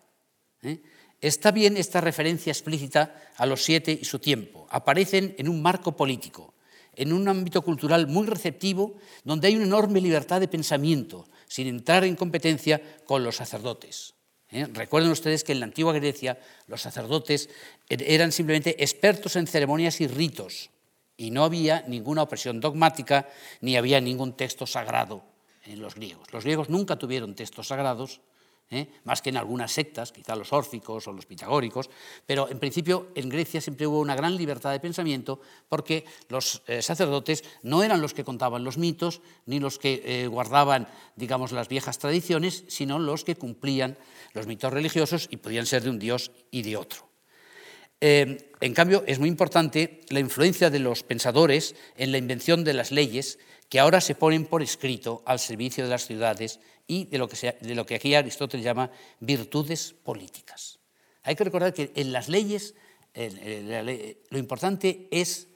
[1.21, 4.67] Está bien esta referencia explícita a los siete y su tiempo.
[4.71, 6.55] Aparecen en un marco político,
[6.95, 12.05] en un ámbito cultural muy receptivo, donde hay una enorme libertad de pensamiento, sin entrar
[12.05, 14.15] en competencia con los sacerdotes.
[14.51, 14.67] ¿eh?
[14.73, 17.49] Recuerden ustedes que en la antigua Grecia los sacerdotes
[17.89, 20.71] er, eran simplemente expertos en ceremonias y ritos,
[21.17, 23.29] y no había ninguna opresión dogmática,
[23.61, 25.25] ni había ningún texto sagrado
[25.65, 26.33] en los griegos.
[26.33, 28.21] Los griegos nunca tuvieron textos sagrados,
[28.71, 28.89] ¿eh?
[29.05, 31.91] más que en algunas sectas, quizá los órficos o los pitagóricos,
[32.27, 36.83] pero en principio en Grecia siempre hubo una gran libertad de pensamiento porque los eh,
[36.83, 41.69] sacerdotes no eran los que contaban los mitos ni los que eh, guardaban, digamos, las
[41.69, 43.97] viejas tradiciones, sino los que cumplían
[44.35, 47.09] los mitos religiosos y podían ser de un dios y de otro.
[48.01, 52.93] en cambio, es muy importante la influencia de los pensadores en la invención de las
[52.93, 57.29] leyes que ahora se ponen por escrito al servicio de las ciudades y de lo
[57.29, 60.81] que, de lo que aquí Aristóteles llama virtudes políticas.
[61.23, 62.75] Hay que recordar que en las leyes
[63.15, 65.49] lo importante es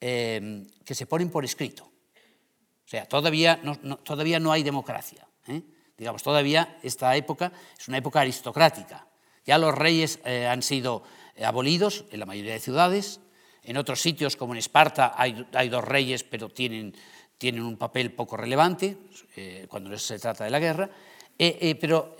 [0.00, 1.84] eh, que se ponen por escrito.
[1.84, 5.26] O sea, todavía no, todavía no hay democracia.
[5.48, 5.62] ¿eh?
[5.98, 9.08] Digamos, todavía esta época es una época aristocrática.
[9.44, 11.02] Ya los reyes eh, han sido
[11.42, 13.20] abolidos en la mayoría de ciudades.
[13.64, 16.94] En otros sitios, como en Esparta, hay, hay dos reyes, pero tienen
[17.38, 18.96] tienen un papel poco relevante
[19.36, 20.90] eh, cuando se trata de la guerra,
[21.38, 22.16] eh, eh, pero,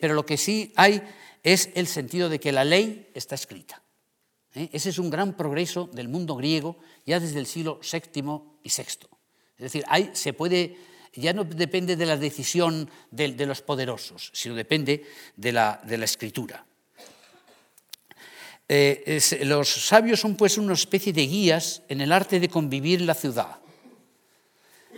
[0.00, 1.02] pero, lo que sí hay
[1.42, 3.82] es el sentido de que la ley está escrita.
[4.52, 8.22] Ese es un gran progreso del mundo griego ya desde el siglo VII
[8.62, 9.08] y VI.
[9.56, 10.76] Es decir, hay, se puede,
[11.14, 15.04] ya no depende de la decisión de, los poderosos, sino depende
[15.36, 16.64] de la, de la escritura.
[18.68, 23.06] Es, los sabios son pues una especie de guías en el arte de convivir en
[23.06, 23.60] la ciudad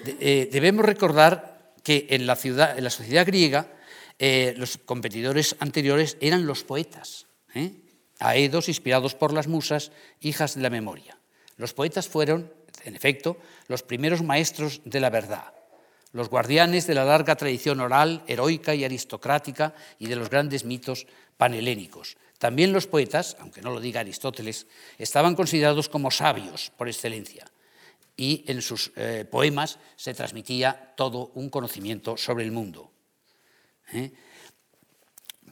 [0.05, 3.67] eh, debemos recordar que en la, sociedad griega
[4.19, 7.73] eh, los competidores anteriores eran los poetas, ¿eh?
[8.19, 11.19] aedos inspirados por las musas, hijas de la memoria.
[11.57, 12.53] Los poetas fueron,
[12.85, 13.37] en efecto,
[13.69, 15.53] los primeros maestros de la verdad,
[16.13, 21.07] los guardianes de la larga tradición oral, heroica y aristocrática y de los grandes mitos
[21.37, 22.17] panhelénicos.
[22.39, 24.67] También los poetas, aunque no lo diga Aristóteles,
[24.99, 27.47] estaban considerados como sabios por excelencia
[28.17, 32.93] y en sus eh, poemas se transmitía todo un conocimiento sobre el mundo.
[33.93, 34.13] ¿eh?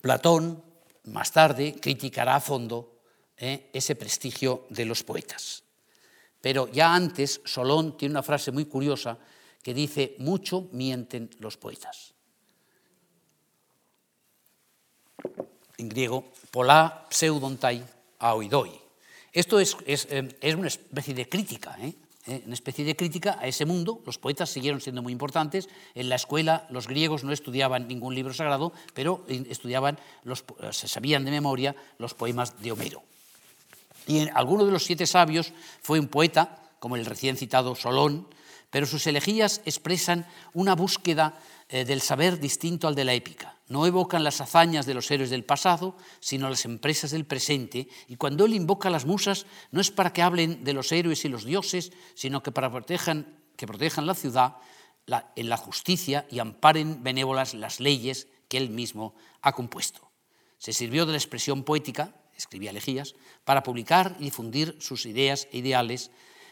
[0.01, 0.63] Platón,
[1.05, 3.01] más tarde, criticará a fondo
[3.37, 3.71] ¿eh?
[3.73, 5.65] ese prestigio de los poetas.
[6.41, 9.19] Pero ya antes, Solón tiene una frase muy curiosa
[9.63, 12.15] que dice, mucho mienten los poetas.
[15.77, 17.85] En griego, polá pseudontai
[18.21, 18.73] aoidoi.
[19.33, 21.77] Esto es, es, es una especie de crítica.
[22.27, 24.01] Una especie de crítica a ese mundo.
[24.05, 25.69] Los poetas siguieron siendo muy importantes.
[25.95, 31.25] En la escuela los griegos no estudiaban ningún libro sagrado, pero estudiaban, los, se sabían
[31.25, 33.03] de memoria los poemas de Homero.
[34.07, 35.53] Y alguno de los siete sabios
[35.83, 38.27] fue un poeta, como el recién citado Solón,
[38.71, 43.55] pero sus elegías expresan una búsqueda eh, del saber distinto al de la épica.
[43.71, 48.17] No evocan las hazañas de los héroes del pasado, sino las empresas del presente, y
[48.17, 51.29] cuando él invoca a las musas no es para que hablen de los héroes y
[51.29, 54.57] los dioses, sino que para protejan, que protejan la ciudad
[55.37, 60.11] en la justicia y amparen benévolas las leyes que él mismo ha compuesto.
[60.59, 65.59] Se sirvió de la expresión poética, escribía elegías, para publicar y difundir sus ideas e
[65.59, 66.11] ideales,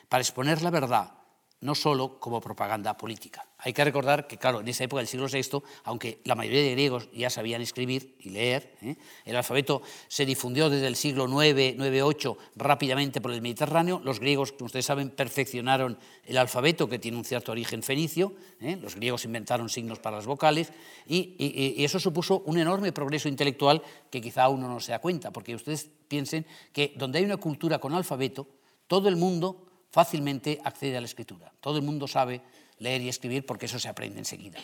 [0.09, 1.18] para exponer la verdad
[1.61, 3.45] no solo como propaganda política.
[3.59, 6.71] Hay que recordar que, claro, en esa época del siglo VI, aunque la mayoría de
[6.73, 8.95] griegos ya sabían escribir y leer, ¿eh?
[9.25, 14.01] el alfabeto se difundió desde el siglo IX, IX-8 rápidamente por el Mediterráneo.
[14.05, 18.35] Los griegos, como ustedes saben, perfeccionaron el alfabeto, que tiene un cierto origen fenicio.
[18.61, 18.77] ¿eh?
[18.81, 20.73] Los griegos inventaron signos para las vocales
[21.09, 21.35] y,
[21.77, 25.57] y eso supuso un enorme progreso intelectual que quizá uno no se da cuenta, porque
[25.57, 28.47] ustedes piensen que donde hay una cultura con alfabeto,
[28.87, 31.53] todo el mundo fácilmente accede a la escritura.
[31.61, 32.43] Todo el mundo sabe
[32.79, 34.59] leer y escribir porque eso se aprende enseguida.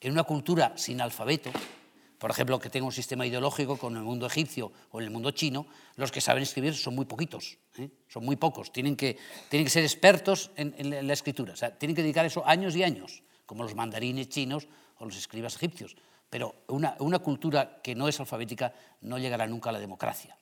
[0.00, 1.50] En una cultura sin alfabeto,
[2.18, 5.30] por ejemplo, que tenga un sistema ideológico con el mundo egipcio o en el mundo
[5.32, 7.90] chino, los que saben escribir son muy poquitos, ¿eh?
[8.08, 8.72] son muy pocos.
[8.72, 9.18] Tienen que,
[9.50, 13.62] tienen que ser expertos en, la escritura, tienen que dedicar eso años y años, como
[13.62, 14.66] los mandarines chinos
[14.98, 15.96] o los escribas egipcios,
[16.30, 18.72] pero una, una cultura que no es alfabética
[19.02, 20.36] no llegará nunca a la democracia.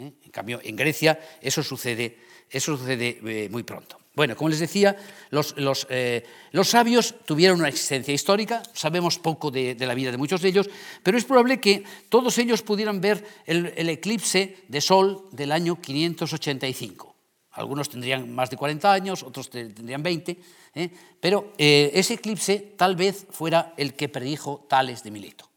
[0.00, 0.12] ¿Eh?
[0.24, 3.98] En cambio, en Grecia eso sucede, eso sucede eh, muy pronto.
[4.14, 4.96] Bueno, como les decía,
[5.30, 5.54] los,
[5.88, 10.42] eh, los, sabios tuvieron una existencia histórica, sabemos poco de, de, la vida de muchos
[10.42, 10.68] de ellos,
[11.02, 17.14] pero es probable que todos ellos pudieran ver el, eclipse de Sol del año 585.
[17.52, 20.38] Algunos tendrían más de 40 años, otros tendrían 20,
[20.74, 20.90] ¿eh?
[21.20, 25.48] pero ese eclipse tal vez fuera el que predijo Tales de Mileto.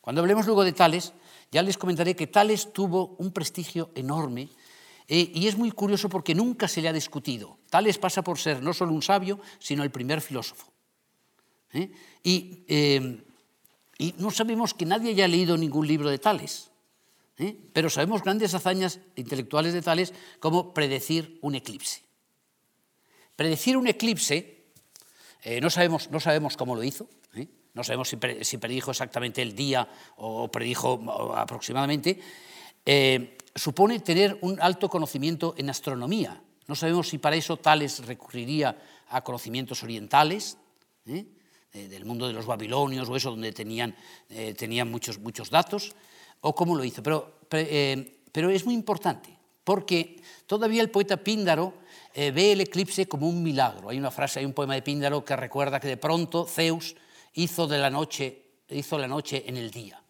[0.00, 1.12] Cuando hablemos luego de Tales,
[1.54, 4.50] ya les comentaré que Tales tuvo un prestigio enorme
[5.06, 7.58] eh, y es muy curioso porque nunca se le ha discutido.
[7.70, 10.72] Tales pasa por ser no solo un sabio, sino el primer filósofo.
[11.72, 11.92] ¿eh?
[12.24, 13.22] Y, eh,
[13.98, 16.72] y, no sabemos que nadie haya leído ningún libro de Tales,
[17.72, 22.02] pero sabemos grandes hazañas intelectuales de Tales como predecir un eclipse.
[23.36, 24.64] Predecir un eclipse,
[25.62, 27.08] no, sabemos, no sabemos cómo lo hizo,
[27.74, 32.20] no sabemos si, predijo exactamente el día o predijo aproximadamente,
[32.86, 36.40] eh, supone tener un alto conocimiento en astronomía.
[36.68, 38.78] No sabemos si para eso Tales recurriría
[39.10, 40.56] a conocimientos orientales.
[41.04, 41.26] Eh,
[41.88, 43.96] del mundo de los babilonios o eso, donde tenían,
[44.30, 45.92] eh, tenían muchos, muchos datos,
[46.40, 47.02] o cómo lo hizo.
[47.02, 47.40] Pero,
[48.30, 51.74] pero es muy importante, porque todavía el poeta Píndaro
[52.14, 53.88] ve el eclipse como un milagro.
[53.88, 56.94] Hay una frase, hay un poema de Píndaro que recuerda que de pronto Zeus
[57.34, 60.02] hizo, de la noche, hizo la noche en el día.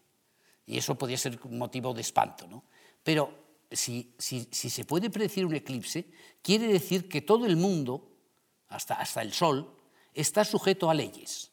[0.65, 2.47] Y eso podía ser motivo de espanto.
[2.47, 2.65] ¿no?
[3.03, 6.09] Pero si, si, si, se puede predecir un eclipse,
[6.41, 8.17] quiere decir que todo el mundo,
[8.67, 9.75] hasta, hasta el Sol,
[10.13, 11.51] está sujeto a leyes.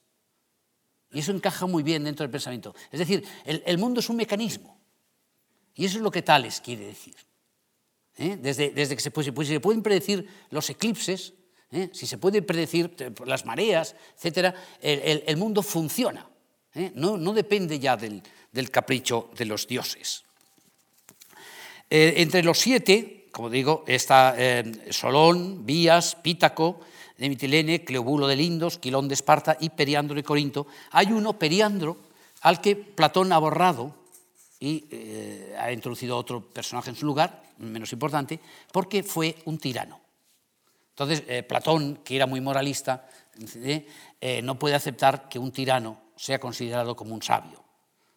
[1.11, 2.75] Y eso encaja muy bien dentro del pensamiento.
[2.91, 4.81] Es decir, el, el mundo es un mecanismo.
[5.75, 7.17] Y eso es lo que Tales quiere decir.
[8.17, 8.37] ¿Eh?
[8.37, 11.33] Desde, desde, que se, pues, se, pueden predecir los eclipses,
[11.73, 11.91] ¿eh?
[11.93, 12.95] si se puede predecir
[13.27, 16.29] las mareas, etc., el, mundo funciona.
[16.75, 16.93] ¿eh?
[16.95, 18.23] No, depende ya del,
[18.71, 20.25] capricho de los dioses.
[21.91, 26.81] Eh, entre los siete, como digo, está eh, Solón, Vías, Pítaco,
[27.17, 30.67] de Mitilene, Cleobulo de Lindos, Quilón de Esparta y Periandro de Corinto.
[30.91, 31.97] Hay uno, Periandro,
[32.43, 33.95] al que Platón ha borrado
[34.59, 38.41] y eh, ha introducido otro personaje en su lugar, menos importante,
[38.73, 40.02] porque fue un tirano.
[40.93, 43.09] Entonces, eh, Platón, que era muy moralista,
[44.21, 47.65] eh, no puede aceptar que un tirano sea considerado como un sabio.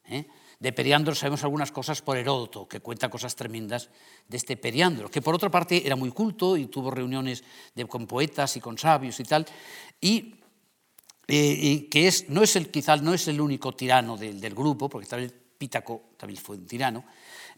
[0.10, 0.28] ¿eh?
[0.60, 3.90] De Periandro sabemos algunas cosas por Heródoto, que cuenta cosas tremendas
[4.28, 7.44] de este Periandro, que por otra parte era muy culto y tuvo reuniones
[7.88, 9.46] con poetas y con sabios y tal,
[10.02, 10.36] y,
[11.28, 15.08] que es, no es el, quizás no es el único tirano del, del grupo, porque
[15.08, 17.06] tal vez Pítaco también fue un tirano,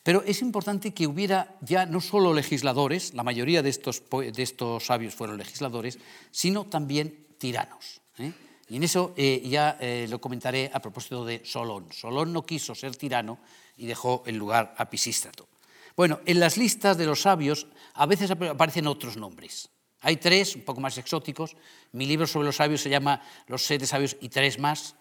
[0.07, 4.85] pero es importante que hubiera ya no solo legisladores, la mayoría de estos, de estos
[4.85, 5.99] sabios fueron legisladores,
[6.31, 7.99] sino también tiranos.
[8.17, 8.31] ¿eh?
[8.69, 11.91] Y en eso eh, ya eh, lo comentaré a propósito de Solón.
[11.91, 13.39] Solón no quiso ser tirano
[13.75, 15.49] y dejó el lugar a Pisístrato.
[15.97, 19.67] Bueno, en las listas de los sabios a veces aparecen otros nombres.
[19.99, 21.57] Hay tres, un poco más exóticos.
[21.91, 24.95] Mi libro sobre los sabios se llama Los siete sabios y tres más,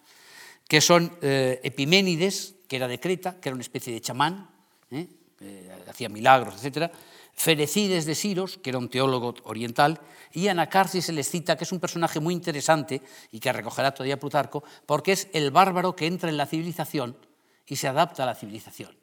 [0.67, 4.56] que son Epiménides, que era de Creta, que era una especie de chamán,
[4.91, 5.07] ¿eh?
[5.39, 6.91] Eh, hacía milagros, etcétera.
[7.33, 10.01] Ferecides de Siros, que era un teólogo oriental,
[10.33, 14.63] y Anacarsis el escita, que es un personaje muy interesante y que recogerá todavía Plutarco,
[14.87, 17.15] porque es el bárbaro que entra en la civilización
[17.67, 18.97] y se adapta a la civilización.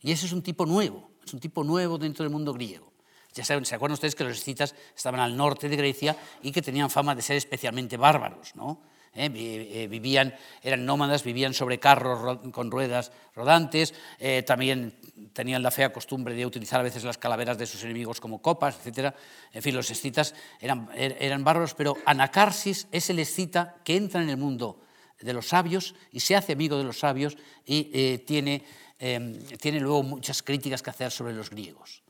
[0.00, 2.92] Y ese es un tipo nuevo, es un tipo nuevo dentro del mundo griego.
[3.32, 6.62] Ya saben, ¿se acuerdan ustedes que los escitas estaban al norte de Grecia y que
[6.62, 8.54] tenían fama de ser especialmente bárbaros?
[8.54, 8.80] ¿no?
[9.14, 9.30] ¿Eh?
[9.34, 14.94] Eh, vivían, eran nómadas, vivían sobre carros con ruedas rodantes, eh, también
[15.32, 18.78] tenían la fea costumbre de utilizar a veces las calaveras de sus enemigos como copas,
[18.84, 19.14] etc.
[19.52, 24.22] En fin, los escitas eran, er, eran bárbaros, pero Anacarsis es el escita que entra
[24.22, 24.80] en el mundo
[25.20, 28.64] de los sabios y se hace amigo de los sabios y tiene,
[28.98, 32.02] eh, tiene luego muchas críticas que hacer sobre los griegos.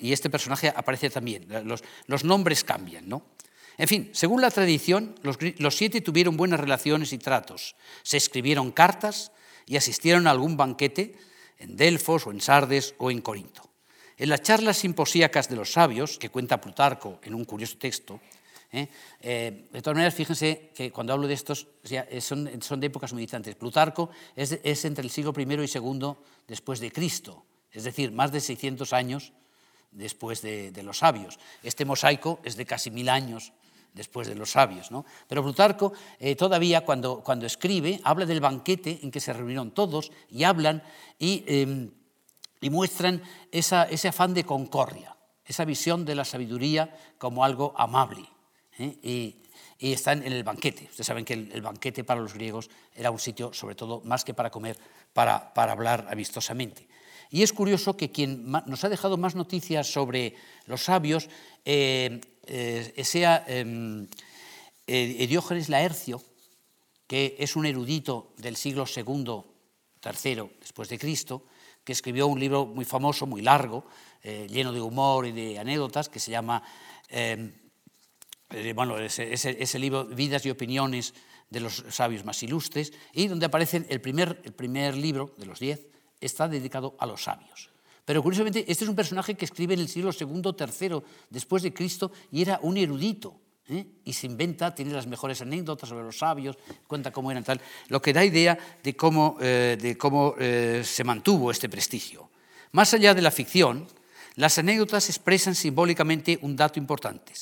[0.00, 3.22] Y este personaje aparece también, los, los nombres cambian, ¿no?
[3.78, 7.74] En fin, según la tradición, los, siete tuvieron buenas relaciones y tratos.
[8.02, 9.32] Se escribieron cartas
[9.66, 11.16] y asistieron a algún banquete
[11.58, 13.62] en Delfos o en Sardes o en Corinto.
[14.18, 18.20] En las charlas simposíacas de los sabios, que cuenta Plutarco en un curioso texto,
[18.72, 18.88] ¿eh?
[19.20, 23.22] Eh, de todas maneras, fíjense que cuando hablo de estos, sea, son, de épocas muy
[23.22, 23.54] distantes.
[23.54, 26.14] Plutarco es, es, entre el siglo I y II
[26.48, 29.32] después de Cristo, es decir, más de 600 años
[29.90, 31.38] después de, de los sabios.
[31.62, 33.52] Este mosaico es de casi mil años
[33.92, 34.90] después de los sabios.
[34.90, 35.04] ¿no?
[35.28, 40.12] Pero Plutarco eh, todavía cuando, cuando, escribe habla del banquete en que se reunieron todos
[40.30, 40.82] y hablan
[41.18, 41.44] y,
[42.62, 43.20] y muestran
[43.50, 45.14] ese afán de concordia,
[45.44, 48.24] esa visión de la sabiduría como algo amable.
[48.78, 48.96] ¿eh?
[49.02, 49.38] Y,
[49.78, 50.84] están en el banquete.
[50.84, 54.32] Ustedes saben que el, banquete para los griegos era un sitio, sobre todo, más que
[54.32, 54.78] para comer,
[55.12, 56.86] para, para hablar amistosamente.
[57.32, 61.28] Y es curioso que quien nos ha dejado más noticias sobre los sabios
[61.64, 66.22] eh, eh, sea eh, Diógenes Laercio,
[67.06, 69.42] que es un erudito del siglo II,
[70.04, 71.46] III después de Cristo,
[71.82, 73.86] que escribió un libro muy famoso, muy largo,
[74.22, 76.62] lleno de humor y de anécdotas, que se llama
[78.54, 81.14] eh, bueno, ese, libro, Vidas y Opiniones
[81.48, 85.58] de los sabios más ilustres, y donde aparece el primer, el primer libro de los
[85.58, 85.86] diez,
[86.24, 87.70] está dedicado a los sabios.
[88.04, 91.72] Pero curiosamente, este es un personaje que escribe en el siglo II, III después de
[91.72, 93.40] Cristo y era un erudito.
[93.68, 93.86] ¿eh?
[94.04, 96.56] Y se inventa, tiene las mejores anécdotas sobre los sabios,
[96.86, 101.50] cuenta cómo eran tal, lo que da idea de cómo, eh, de cómo se mantuvo
[101.50, 102.30] este prestigio.
[102.72, 103.86] Más allá de la ficción,
[104.34, 107.32] las anécdotas expresan simbólicamente un dato importante.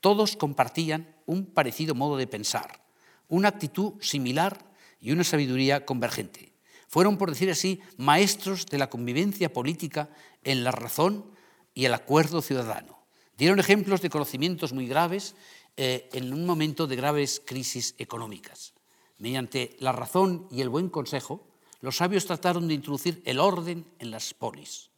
[0.00, 2.80] Todos compartían un parecido modo de pensar,
[3.28, 4.58] una actitud similar
[5.00, 6.47] y una sabiduría convergente.
[6.88, 10.08] Fueron, por decir así, maestros de la convivencia política
[10.42, 11.30] en la razón
[11.74, 12.98] y el acuerdo ciudadano.
[13.36, 15.36] Dieron ejemplos de conocimientos muy graves
[15.76, 18.74] eh, en un momento de graves crisis económicas.
[19.18, 21.46] Mediante la razón y el buen consejo,
[21.80, 24.90] los sabios trataron de introducir el orden en las polis.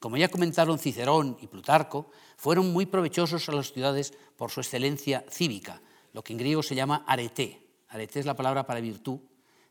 [0.00, 5.24] Como ya comentaron Cicerón y Plutarco, fueron muy provechosos a las ciudades por su excelencia
[5.30, 7.66] cívica, lo que en griego se llama arete.
[7.88, 9.18] Arete es la palabra para virtud.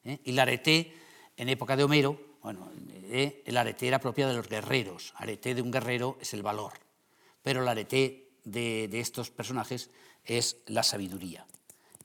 [0.04, 0.20] ¿eh?
[0.24, 0.94] Y la arete,
[1.38, 2.70] en época de Homero, bueno,
[3.08, 5.14] eh, el arete era propia de los guerreros.
[5.18, 6.74] Arete de un guerrero es el valor.
[7.42, 9.90] Pero el arete de, estos personajes
[10.24, 11.46] es la sabiduría.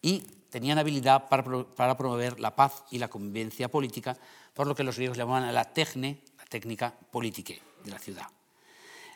[0.03, 0.21] Y
[0.51, 4.17] tenían habilidad para, promover la paz y la convivencia política,
[4.55, 7.55] por lo que los griegos llamaban la tecne, la técnica política
[7.85, 8.27] de la ciudad.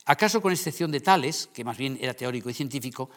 [0.04, 3.08] ¿Acaso con excepción de Tales, que más bien era teórico y científico,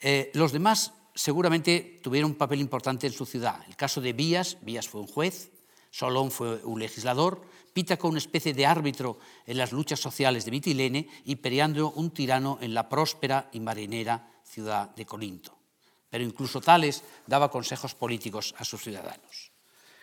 [0.00, 3.62] eh, los demás seguramente tuvieron un papel importante en su ciudad?
[3.68, 5.51] El caso de Vías, Vías fue un juez,
[5.92, 11.08] Solón fue un legislador, Pítaco una especie de árbitro en las luchas sociales de Mitilene
[11.24, 15.56] y Periandro un tirano en la próspera y marinera ciudad de Corinto.
[16.10, 19.52] Pero incluso Tales daba consejos políticos a sus ciudadanos.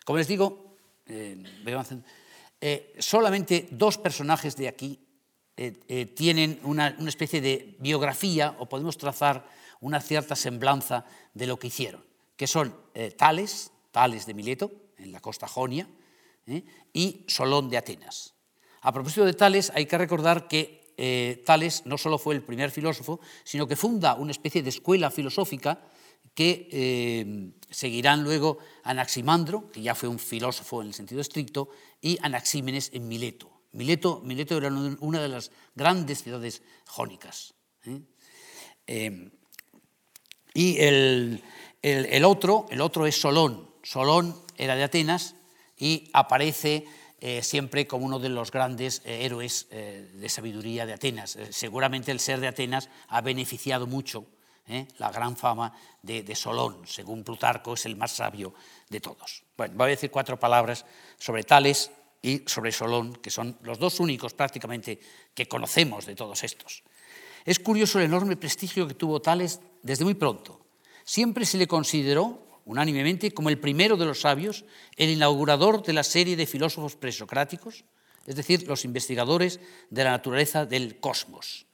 [0.03, 0.77] Como les digo,
[1.07, 1.43] eh,
[2.61, 4.99] eh, solamente dos personajes de aquí
[5.55, 9.45] eh, tienen una, especie de biografía o podemos trazar
[9.81, 12.03] una cierta semblanza de lo que hicieron,
[12.35, 12.75] que son
[13.17, 15.87] Tales, Tales de Mileto, en la costa jonia,
[16.93, 18.33] y Solón de Atenas.
[18.81, 23.19] A propósito de Tales, hay que recordar que Tales no solo fue el primer filósofo,
[23.43, 25.81] sino que funda una especie de escuela filosófica
[26.33, 31.69] que seguirán luego Anaximandro, que ya fue un filósofo en el sentido estricto,
[32.01, 33.59] y Anaxímenes en Mileto.
[33.71, 34.23] Mileto,
[34.57, 34.69] era
[34.99, 37.53] una de las grandes ciudades jónicas.
[37.85, 38.01] ¿eh?
[38.87, 39.31] Eh,
[40.53, 41.41] y el,
[42.25, 43.68] otro, el otro es Solón.
[43.89, 45.33] Solón era de Atenas
[45.75, 46.85] y aparece
[47.19, 51.39] eh, siempre como uno de los grandes héroes de sabiduría de Atenas.
[51.49, 54.27] seguramente el ser de Atenas ha beneficiado mucho
[54.99, 55.73] la gran fama
[56.03, 56.85] de, de, Solón.
[56.85, 58.53] Según Plutarco, es el más sabio
[58.89, 59.41] de todos.
[59.57, 60.85] Bueno, voy a decir cuatro palabras
[61.17, 61.89] sobre Tales
[62.21, 64.99] y sobre Solón, que son los dos únicos prácticamente
[65.33, 66.83] que conocemos de todos estos.
[67.43, 70.61] Es curioso el enorme prestigio que tuvo Tales desde muy pronto.
[71.03, 74.63] Siempre se le consideró unánimemente como el primero de los sabios,
[74.95, 77.83] el inaugurador de la serie de filósofos presocráticos,
[78.27, 79.59] es decir, los investigadores
[79.89, 81.65] de la naturaleza del cosmos.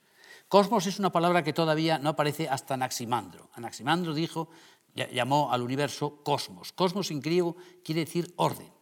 [0.48, 3.50] Cosmos es una palabra que todavía no aparece hasta Anaximandro.
[3.52, 4.48] Anaximandro dijo,
[4.94, 6.72] llamó al universo cosmos.
[6.72, 8.72] Cosmos en griego quiere decir orden.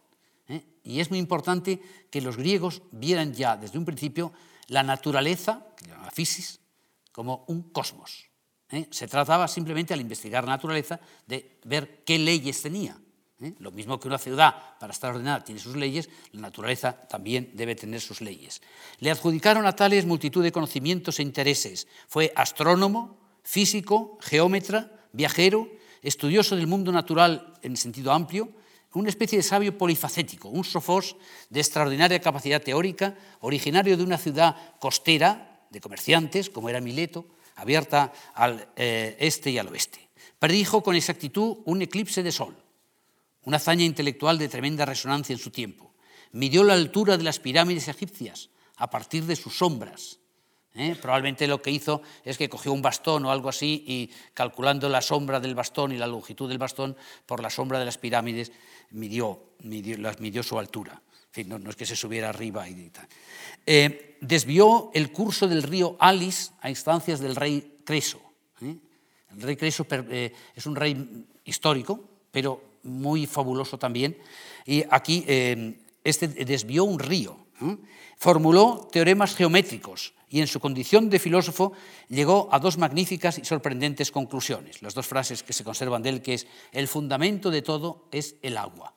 [0.47, 0.63] ¿eh?
[0.83, 4.31] Y es muy importante que los griegos vieran ya desde un principio
[4.67, 6.61] la naturaleza, la fisis,
[7.11, 8.29] como un cosmos.
[8.71, 8.87] ¿Eh?
[8.91, 12.97] Se trataba simplemente al investigar la naturaleza de ver qué leyes tenía.
[13.41, 13.53] ¿eh?
[13.59, 17.75] Lo mismo que una ciudad, para estar ordenada, tiene sus leyes, la naturaleza también debe
[17.75, 18.61] tener sus leyes.
[18.99, 21.87] Le adjudicaron a Tales multitud de conocimientos e intereses.
[22.07, 25.69] Fue astrónomo, físico, geómetra, viajero,
[26.01, 28.49] estudioso del mundo natural en sentido amplio,
[28.95, 31.17] una especie de sabio polifacético, un sofós
[31.49, 38.13] de extraordinaria capacidad teórica, originario de una ciudad costera de comerciantes, como era Mileto, abierta
[38.33, 40.09] al eh, este y al oeste.
[40.39, 42.55] Predijo con exactitud un eclipse de sol,
[43.43, 45.93] una hazaña intelectual de tremenda resonancia en su tiempo.
[46.31, 50.19] Midió la altura de las pirámides egipcias a partir de sus sombras
[50.75, 50.95] ¿eh?
[51.01, 55.01] Probablemente lo que hizo es que cogió un bastón o algo así y calculando la
[55.01, 56.95] sombra del bastón y la longitud del bastón
[57.25, 58.51] por la sombra de las pirámides
[58.91, 61.01] midió, midió, su altura.
[61.43, 63.07] No, es que se subiera arriba y tal.
[63.65, 68.21] Eh, desvió el curso del río Alis a instancias del rey Creso.
[68.61, 68.75] ¿eh?
[69.31, 71.99] El rey Creso eh, es un rey histórico,
[72.31, 74.17] pero muy fabuloso también.
[74.65, 75.25] Y aquí
[76.03, 77.37] este desvió un río,
[78.17, 81.73] formuló teoremas geométricos y en su condición de filósofo
[82.09, 84.81] llegó a dos magníficas y sorprendentes conclusiones.
[84.81, 88.35] Las dos frases que se conservan de él, que es, el fundamento de todo es
[88.41, 88.93] el agua.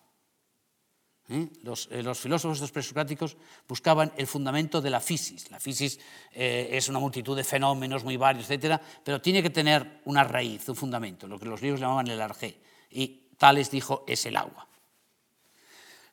[1.29, 1.49] ¿Eh?
[1.62, 5.51] Los, eh, los, filósofos los presocráticos buscaban el fundamento de la fisis.
[5.51, 5.99] La fisis
[6.33, 10.68] eh, es una multitud de fenómenos muy varios, etc., pero tiene que tener una raíz,
[10.68, 12.61] un fundamento, lo que los griegos llamaban el arjé.
[12.91, 14.66] Y Tales dijo, es el agua.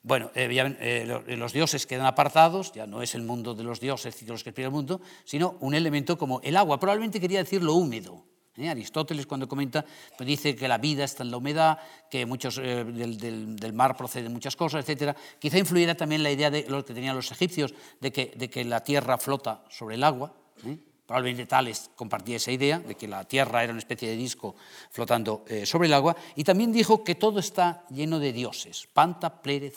[0.04, 4.34] Bueno, los dioses quedan apartados, ya no es el mundo de los dioses y de
[4.34, 6.80] los que explica el mundo, sino un elemento como el agua.
[6.80, 8.24] Probablemente quería decir lo húmedo,
[8.58, 8.70] ¿eh?
[8.70, 9.86] Aristóteles cuando comenta
[10.18, 11.78] pues dice que la vida está en la humedad,
[12.10, 15.16] que muchos, eh, del, mar proceden muchas cosas, etc.
[15.40, 19.18] Quizá influyera también la idea de lo que tenían los egipcios, de que, la tierra
[19.18, 20.34] flota sobre el agua.
[20.66, 20.78] ¿eh?
[21.06, 24.56] Probablemente Tales compartía esa idea de que la tierra era una especie de disco
[24.90, 26.16] flotando sobre el agua.
[26.36, 29.72] Y también dijo que todo está lleno de dioses, panta plere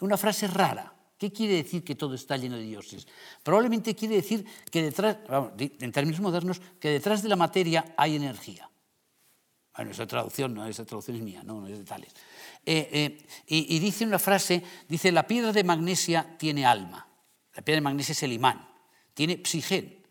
[0.00, 0.92] Una frase rara,
[1.22, 3.06] ¿Qué quiere decir que todo está lleno de dioses?
[3.44, 5.18] Probablemente quiere decir que detrás,
[5.56, 8.68] en términos modernos, que detrás de la materia hay energía.
[9.76, 12.12] Bueno, esa traducción, no, esa traducción es mía, no, es de tales.
[12.66, 17.06] Eh, eh, y, dice una frase, dice, la piedra de magnesia tiene alma.
[17.54, 18.68] La piedra de magnesia es el imán,
[19.14, 20.04] tiene psigen.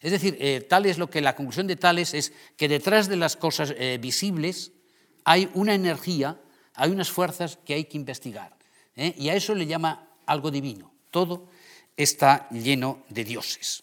[0.00, 3.14] Es decir, eh, tal es lo que la conclusión de Tales es que detrás de
[3.14, 4.72] las cosas visibles
[5.24, 6.40] hay una energía,
[6.74, 8.56] hay unas fuerzas que hay que investigar.
[8.96, 10.92] Y a eso le llama algo divino.
[11.10, 11.48] Todo
[11.96, 13.82] está lleno de dioses.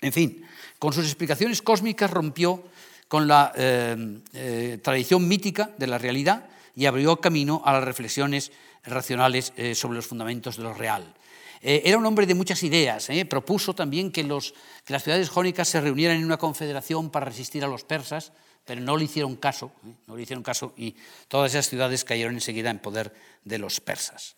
[0.00, 0.44] En fin,
[0.78, 2.62] con sus explicaciones cósmicas rompió
[3.08, 8.52] con la eh, eh, tradición mítica de la realidad y abrió camino a las reflexiones
[8.84, 11.14] racionales eh, sobre los fundamentos de lo real.
[11.60, 13.08] era un hombre de muchas ideas.
[13.28, 17.68] Propuso también que, que, las ciudades jónicas se reunieran en una confederación para resistir a
[17.68, 18.32] los persas,
[18.64, 19.72] pero no le hicieron caso,
[20.06, 20.94] no le hicieron caso y
[21.26, 23.12] todas esas ciudades cayeron enseguida en poder
[23.42, 24.36] de los persas.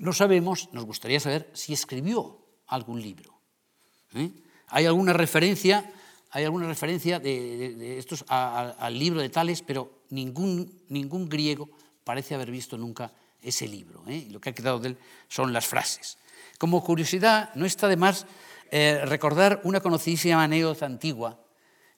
[0.00, 2.38] No sabemos, nos gustaría saber si escribió
[2.68, 3.38] algún libro.
[4.14, 4.30] ¿eh?
[4.68, 5.92] Hay alguna referencia,
[6.30, 11.68] hay alguna referencia de, estos al libro de Tales, pero ningún, griego
[12.02, 14.02] parece haber visto nunca ese libro.
[14.08, 14.26] ¿eh?
[14.30, 14.98] Lo que ha quedado de él
[15.28, 16.16] son las frases.
[16.56, 18.24] Como curiosidad, no está de más
[18.70, 21.44] eh, recordar una conocidísima anécdota antigua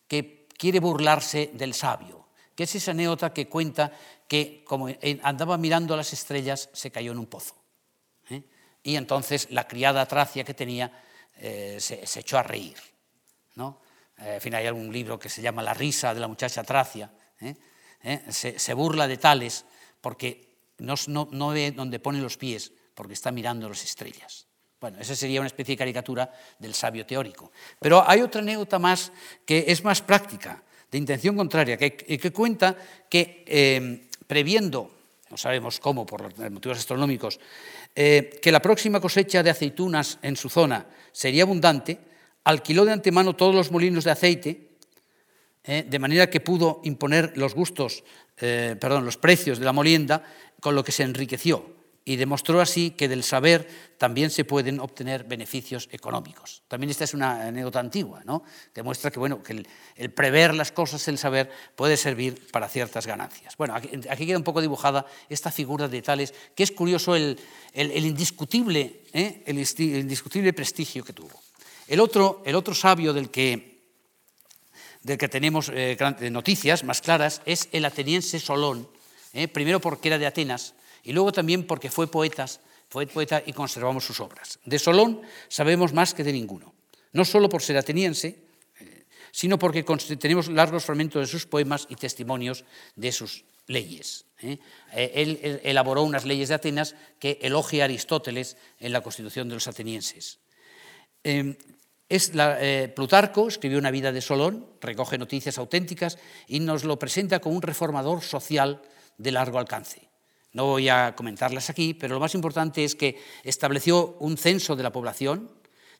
[0.09, 2.26] que quiere burlarse del sabio,
[2.57, 3.92] que es esa anécdota que cuenta
[4.26, 4.88] que como
[5.22, 7.61] andaba mirando a las estrellas se cayó en un pozo
[8.83, 10.91] y entonces la criada tracia que tenía
[11.37, 12.76] eh, se, echó a reír.
[13.55, 13.80] ¿no?
[14.18, 17.11] Eh, en fin, hay algún libro que se llama La risa de la muchacha tracia.
[17.41, 17.55] ¿eh?
[18.30, 19.64] Se, burla de tales
[20.01, 24.47] porque no, no, ve dónde pone los pies, porque está mirando las estrellas.
[24.80, 27.53] Bueno, esa sería una especie de caricatura del sabio teórico.
[27.78, 29.12] Pero hay otra anécdota más
[29.47, 32.76] que es más práctica, de intención contraria, que cuenta
[33.09, 35.01] que previendo,
[35.33, 37.41] no sabemos cómo, por motivos astronómicos,
[37.97, 41.99] eh, que la próxima cosecha de aceitunas en su zona sería abundante,
[42.45, 44.68] alquiló de antemano todos los molinos de aceite,
[45.64, 48.05] eh, de manera que pudo imponer los gustos,
[48.37, 50.22] eh, perdón, los precios de la molienda,
[50.61, 55.24] con lo que se enriqueció y demostró así que del saber también se pueden obtener
[55.24, 56.62] beneficios económicos.
[56.66, 58.42] También esta es una anécdota antigua, ¿no?
[58.74, 59.64] Demuestra que, bueno, que
[59.96, 63.57] el, prever las cosas, el saber, puede servir para ciertas ganancias.
[63.57, 67.38] Bueno, aquí, queda un poco dibujada esta figura de Tales, que es curioso el,
[67.74, 69.44] indiscutible, ¿eh?
[69.46, 71.40] el, indiscutible prestigio que tuvo.
[71.86, 73.84] El otro, el otro sabio del que,
[75.03, 75.96] del que tenemos eh,
[76.30, 78.88] noticias más claras es el ateniense Solón,
[79.32, 79.46] ¿eh?
[79.46, 84.05] primero porque era de Atenas, y luego también porque fue, poetas, fue poeta y conservamos
[84.05, 84.59] sus obras.
[84.64, 86.74] De Solón sabemos más que de ninguno,
[87.12, 88.44] no solo por ser ateniense,
[88.78, 89.82] eh, sino porque
[90.18, 94.26] tenemos largos fragmentos de sus poemas y testimonios de sus leyes.
[94.42, 94.59] ¿eh?
[94.92, 99.55] Eh, él, elaboró unas leyes de Atenas que elogia a Aristóteles en la constitución de
[99.55, 100.38] los atenienses.
[101.24, 101.57] Em,
[102.09, 102.30] es
[102.94, 107.62] Plutarco escribió una vida de Solón, recoge noticias auténticas y nos lo presenta como un
[107.62, 108.82] reformador social
[109.16, 110.11] de largo alcance.
[110.53, 114.82] No voy a comentarlas aquí, pero lo más importante es que estableció un censo de
[114.82, 115.50] la población,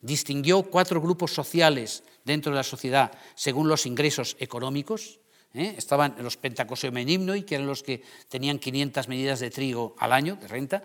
[0.01, 5.21] distinguió cuatro grupos sociales dentro de la sociedad según los ingresos económicos.
[5.55, 5.75] ¿eh?
[5.79, 10.49] Estaban los y que eran los que tenían 500 medidas de trigo al año de
[10.49, 10.83] renta.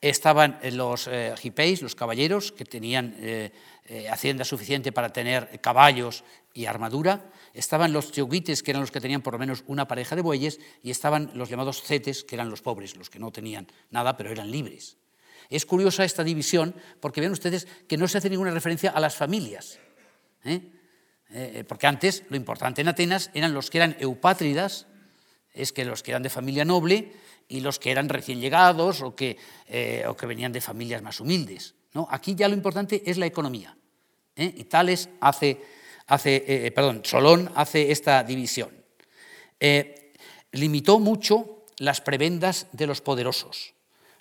[0.00, 1.34] Estaban los eh,
[1.80, 3.52] los caballeros, que tenían eh,
[3.86, 6.24] eh, hacienda suficiente para tener caballos
[6.54, 10.16] y armadura, estaban los yoguites, que eran los que tenían por lo menos una pareja
[10.16, 13.66] de bueyes, y estaban los llamados cetes, que eran los pobres, los que no tenían
[13.90, 14.96] nada, pero eran libres.
[15.50, 19.14] Es curiosa esta división porque vean ustedes que no se hace ninguna referencia a las
[19.14, 19.78] familias.
[20.44, 20.60] ¿eh?
[21.66, 24.86] porque antes lo importante en Atenas eran los que eran eupátridas,
[25.52, 27.12] es que los que eran de familia noble
[27.48, 29.36] y los que eran recién llegados o que,
[30.06, 31.74] o que venían de familias más humildes.
[31.92, 32.06] ¿no?
[32.10, 33.76] Aquí ya lo importante es la economía.
[34.36, 35.60] Y Tales hace,
[36.06, 38.70] hace perdón, Solón hace esta división.
[40.52, 43.74] limitó mucho las prebendas de los poderosos.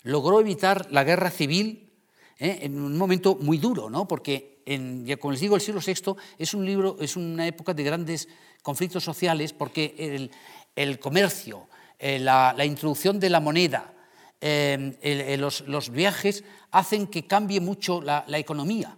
[0.03, 1.91] Logró evitar la guerra civil
[2.39, 2.59] ¿eh?
[2.61, 4.07] en un momento muy duro, ¿no?
[4.07, 7.83] porque, en, como les digo, el siglo VI es, un libro, es una época de
[7.83, 8.27] grandes
[8.61, 10.29] conflictos sociales porque
[10.75, 11.67] el, comercio,
[11.99, 13.93] eh, la, introducción de la moneda,
[14.41, 18.97] eh, los, viajes hacen que cambie mucho la, economía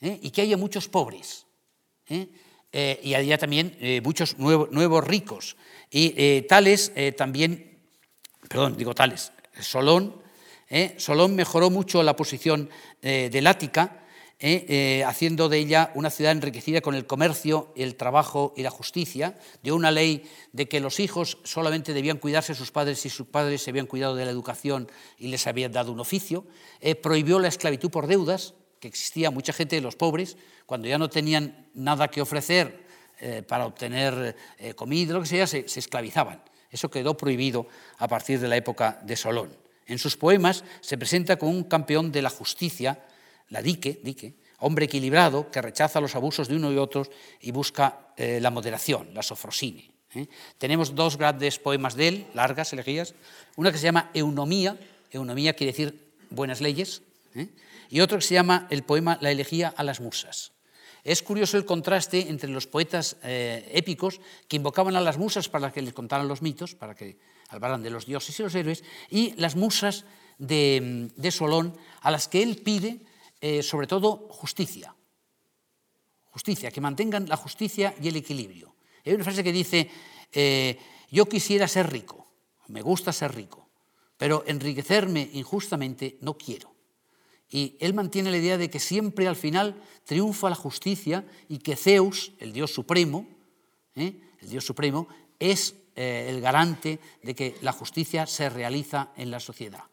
[0.00, 1.46] y que haya muchos pobres.
[2.08, 5.56] Y haya también muchos nuevos ricos.
[5.90, 7.78] Y tales también,
[8.48, 10.24] perdón, digo tales, Solón
[10.74, 10.94] ¿eh?
[10.98, 12.68] Solón mejoró mucho la posición
[13.02, 14.04] eh, del Ática,
[14.38, 15.04] ¿eh?
[15.06, 19.38] haciendo de ella una ciudad enriquecida con el comercio, el trabajo y la justicia.
[19.62, 23.28] Dio una ley de que los hijos solamente debían cuidarse de sus padres si sus
[23.28, 26.44] padres se habían cuidado de la educación y les habían dado un oficio.
[27.02, 31.08] prohibió la esclavitud por deudas, que existía mucha gente de los pobres, cuando ya no
[31.08, 32.84] tenían nada que ofrecer
[33.48, 34.36] para obtener
[34.76, 36.42] comida, lo que sea, se esclavizaban.
[36.70, 37.66] Eso quedó prohibido
[37.96, 39.56] a partir de la época de Solón.
[39.86, 43.00] En sus poemas se presenta como un campeón de la justicia,
[43.48, 47.10] la dique, dique hombre equilibrado que rechaza los abusos de uno y otros
[47.40, 49.90] y busca eh, la moderación, la sofrosine.
[50.14, 50.26] ¿eh?
[50.58, 53.14] Tenemos dos grandes poemas de él, largas elegías,
[53.56, 54.78] una que se llama Eunomía,
[55.10, 57.02] Eunomía quiere decir buenas leyes,
[57.34, 57.48] ¿eh?
[57.90, 60.52] Y otro que se llama el poema La elegía a las musas.
[61.02, 65.82] Es curioso el contraste entre los poetas épicos que invocaban a las musas para que
[65.82, 67.18] les contaran los mitos, para que
[67.50, 70.06] hablaran de los dioses y los héroes, y las musas
[70.38, 73.00] de, Solón, a las que él pide
[73.40, 74.94] eh, sobre todo justicia.
[76.30, 78.74] Justicia, que mantengan la justicia y el equilibrio.
[79.04, 79.90] Hay una frase que dice,
[80.32, 80.78] eh,
[81.10, 82.26] yo quisiera ser rico,
[82.68, 83.68] me gusta ser rico,
[84.16, 86.73] pero enriquecerme injustamente no quiero.
[87.50, 91.76] Y él mantiene la idea de que siempre al final triunfa la justicia y que
[91.76, 93.26] Zeus, el Dios supremo,
[93.94, 94.14] ¿eh?
[94.40, 99.40] el Dios supremo, es eh, el garante de que la justicia se realiza en la
[99.40, 99.84] sociedad.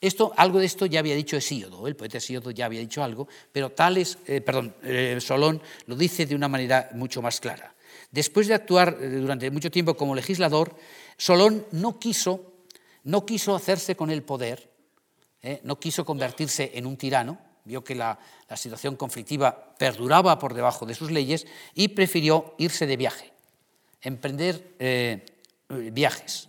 [0.00, 3.28] Esto, algo de esto ya había dicho Hesíodo, el poeta Hesíodo ya había dicho algo,
[3.52, 4.74] pero Tales, eh, perdón,
[5.20, 7.74] Solón lo dice de una manera mucho más clara.
[8.10, 10.76] Después de actuar durante mucho tiempo como legislador,
[11.16, 12.52] Solón no quiso,
[13.04, 14.71] no quiso hacerse con el poder,
[15.64, 18.18] no quiso convertirse en un tirano, vio que la,
[18.54, 23.32] situación conflictiva perduraba por debajo de sus leyes y prefirió irse de viaje
[24.02, 25.24] emprender eh,
[25.92, 26.48] viajes.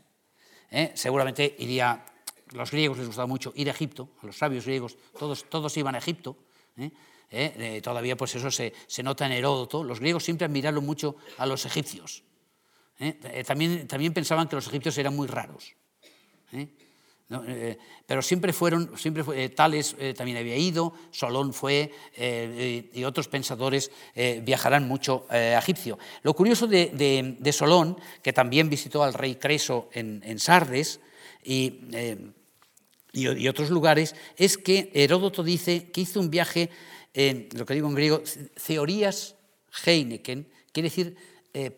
[0.72, 0.92] ¿eh?
[0.96, 2.04] Seguramente iría,
[2.52, 5.96] los griegos les gustaba mucho ir a Egipto, a los sabios griegos, todos, todos iban
[5.96, 6.36] a Egipto.
[6.78, 7.82] ¿eh?
[7.82, 8.74] todavía pues eso se,
[9.04, 9.84] nota en Heródoto.
[9.84, 12.24] Los griegos siempre admiraron mucho a los egipcios.
[13.48, 15.76] También, también pensaban que los egipcios eran muy raros.
[17.48, 23.28] Eh, pero siempre fueron, siempre eh, Tales eh, también había ido, Solón fue, y otros
[23.28, 23.92] pensadores
[24.42, 25.98] viajarán mucho a Egipcio.
[26.22, 31.00] Lo curioso de, Solón, que también visitó al rey Creso en, Sardes
[31.44, 31.80] y,
[33.14, 36.70] y, otros lugares, es que Heródoto dice que hizo un viaje,
[37.14, 38.22] lo que digo en griego,
[38.66, 39.36] teorías
[39.86, 41.16] Heineken, quiere decir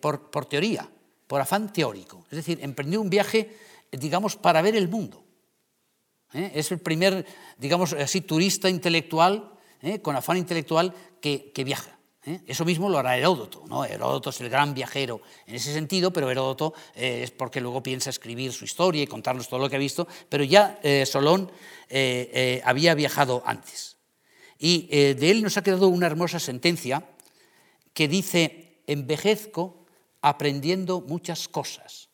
[0.01, 0.89] por teoría,
[1.27, 2.25] por afán teórico.
[2.29, 3.55] Es decir, emprendió un viaje,
[3.91, 5.24] digamos, para ver el mundo.
[6.35, 6.51] ¿Eh?
[6.53, 7.25] Es el primer,
[7.57, 10.01] digamos así, turista intelectual, ¿eh?
[10.01, 11.97] con afán intelectual, que, viaja.
[12.23, 12.41] ¿eh?
[12.45, 13.63] Eso mismo lo hará Heródoto.
[13.67, 13.85] ¿no?
[13.85, 18.53] Heródoto es el gran viajero en ese sentido, pero Heródoto es porque luego piensa escribir
[18.53, 21.51] su historia y contarnos todo lo que ha visto, pero ya Solón
[22.63, 23.97] había viajado antes.
[24.59, 27.03] Y de él nos ha quedado una hermosa sentencia
[27.93, 29.85] que dice, envejezco
[30.21, 32.09] aprendiendo muchas cosas.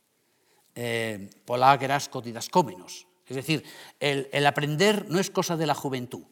[1.45, 3.63] Polágeras didascómenos es decir,
[3.99, 6.23] el, aprender no es cosa de la juventud.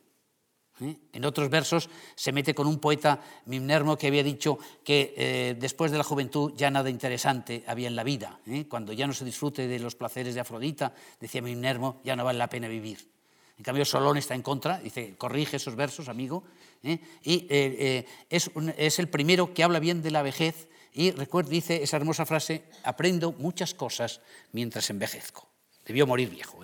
[0.82, 0.98] ¿eh?
[1.14, 5.92] En otros versos se mete con un poeta, Mimnermo, que había dicho que eh, después
[5.92, 8.40] de la juventud ya nada interesante había en la vida.
[8.46, 8.66] ¿eh?
[8.68, 12.40] Cuando ya no se disfrute de los placeres de Afrodita, decía Mimnermo, ya no vale
[12.40, 13.10] la pena vivir.
[13.58, 16.44] En cambio, Solón está en contra, dice, corrige esos versos, amigo,
[16.82, 21.98] y es, es, el primero que habla bien de la vejez y recuerda, dice esa
[21.98, 24.22] hermosa frase, aprendo muchas cosas
[24.54, 25.50] mientras envejezco.
[25.90, 26.64] Debió morir viejo.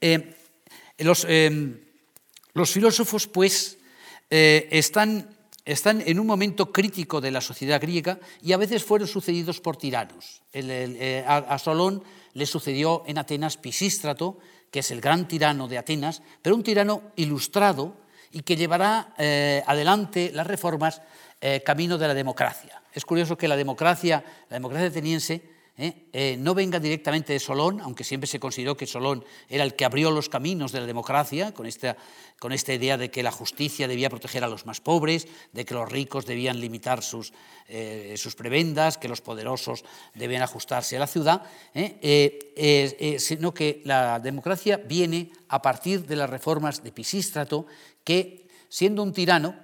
[0.00, 0.32] Eh,
[0.96, 1.84] eh,
[2.54, 3.78] los, filósofos, pues,
[4.30, 5.34] eh, están,
[5.66, 10.42] en un momento crítico de la sociedad griega y a veces fueron sucedidos por tiranos.
[11.26, 14.38] a, Solón le sucedió en Atenas Pisístrato,
[14.70, 17.96] que es el gran tirano de Atenas, pero un tirano ilustrado
[18.30, 19.14] y que llevará
[19.66, 21.02] adelante las reformas
[21.40, 22.82] eh, camino de la democracia.
[22.92, 26.08] Es curioso que la democracia, la democracia ateniense, ¿eh?
[26.12, 29.84] Eh, no venga directamente de Solón, aunque siempre se consideró que Solón era el que
[29.84, 31.96] abrió los caminos de la democracia, con esta,
[32.74, 36.26] idea de que la justicia debía proteger a los más pobres, de que los ricos
[36.26, 37.32] debían limitar sus,
[37.68, 41.42] eh, sus prebendas, que los poderosos debían ajustarse a la ciudad,
[43.18, 47.66] sino que la democracia viene a partir de las reformas de Pisístrato,
[48.02, 49.54] que, siendo un tirano,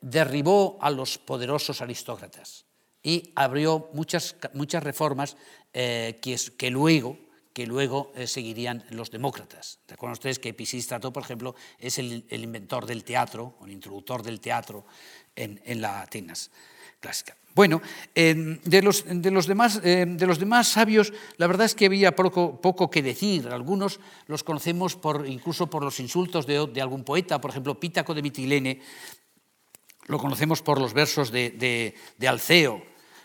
[0.00, 2.64] derribó a los poderosos aristócratas
[3.04, 5.36] y abrió muchas, muchas reformas
[5.74, 7.18] eh, que, que, luego,
[7.52, 9.78] que luego eh, seguirían los demócratas.
[9.86, 14.86] Recuerden ustedes que Pisístrato, por ejemplo, es el, inventor del teatro, el introductor del teatro
[15.36, 16.50] en, en la Atenas
[16.98, 17.36] clásica.
[17.54, 17.82] Bueno,
[18.14, 22.60] de, los, de, los demás, de, los, demás, sabios, la verdad es que había poco,
[22.60, 23.46] poco, que decir.
[23.46, 28.12] Algunos los conocemos por, incluso por los insultos de, de algún poeta, por ejemplo, Pítaco
[28.12, 28.80] de Mitilene,
[30.06, 31.94] lo conocemos por los versos de,
[32.26, 32.82] Alceo,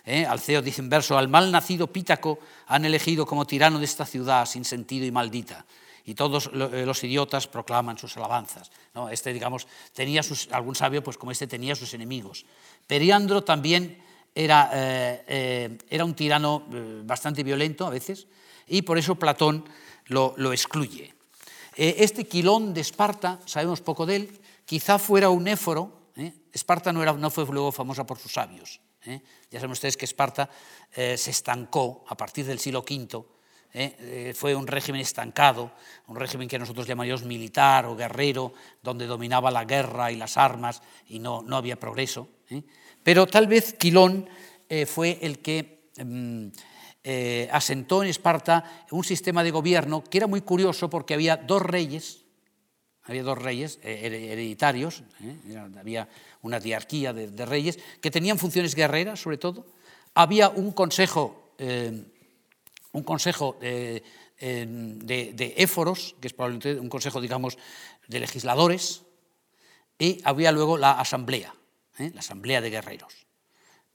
[0.09, 0.25] ¿eh?
[0.25, 4.45] Alceo dice en verso, al mal nacido Pítaco han elegido como tirano de esta ciudad
[4.45, 5.65] sin sentido y maldita.
[6.03, 8.71] Y todos eh, los idiotas proclaman sus alabanzas.
[8.95, 9.09] ¿no?
[9.09, 12.45] Este, digamos, tenía algún sabio, pues como este, tenía sus enemigos.
[12.87, 14.01] Periandro también
[14.33, 16.63] era, eh, era un tirano
[17.03, 18.27] bastante violento a veces,
[18.67, 19.65] y por eso Platón
[20.05, 21.13] lo, lo excluye.
[21.75, 25.99] este Quilón de Esparta, sabemos poco de él, quizá fuera un éforo.
[26.51, 29.21] Esparta no, era, no fue luego famosa por sus sabios, ¿eh?
[29.49, 30.49] Ya saben ustedes que Esparta
[30.93, 33.25] eh, se estancó a partir del siglo V,
[33.73, 34.33] ¿eh?
[34.35, 35.71] fue un régimen estancado,
[36.07, 40.81] un régimen que nosotros llamaríamos militar o guerrero, donde dominaba la guerra y las armas
[41.07, 42.29] y no, no había progreso.
[43.03, 44.27] Pero tal vez Quilón
[44.87, 46.47] fue el que mm,
[47.51, 52.25] asentó en Esparta un sistema de gobierno que era muy curioso porque había dos reyes,
[53.09, 55.03] había dos reyes hereditarios,
[55.79, 56.07] había
[56.41, 59.65] una diarquía de, reyes, que tenían funciones guerreras, sobre todo.
[60.13, 62.03] Había un consejo, eh,
[62.91, 64.03] un consejo de,
[65.57, 67.57] éforos, que es probablemente un consejo, digamos,
[68.07, 69.01] de legisladores,
[69.97, 71.53] y había luego la asamblea,
[71.97, 72.11] ¿eh?
[72.13, 73.13] la asamblea de guerreros.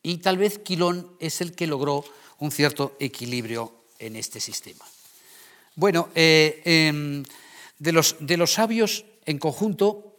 [0.02, 2.04] Y tal vez Quilón es el que logró
[2.38, 4.84] un cierto equilibrio en este sistema.
[5.76, 7.24] Bueno, eh, em,
[7.78, 10.18] de, los, de, los, sabios en conjunto,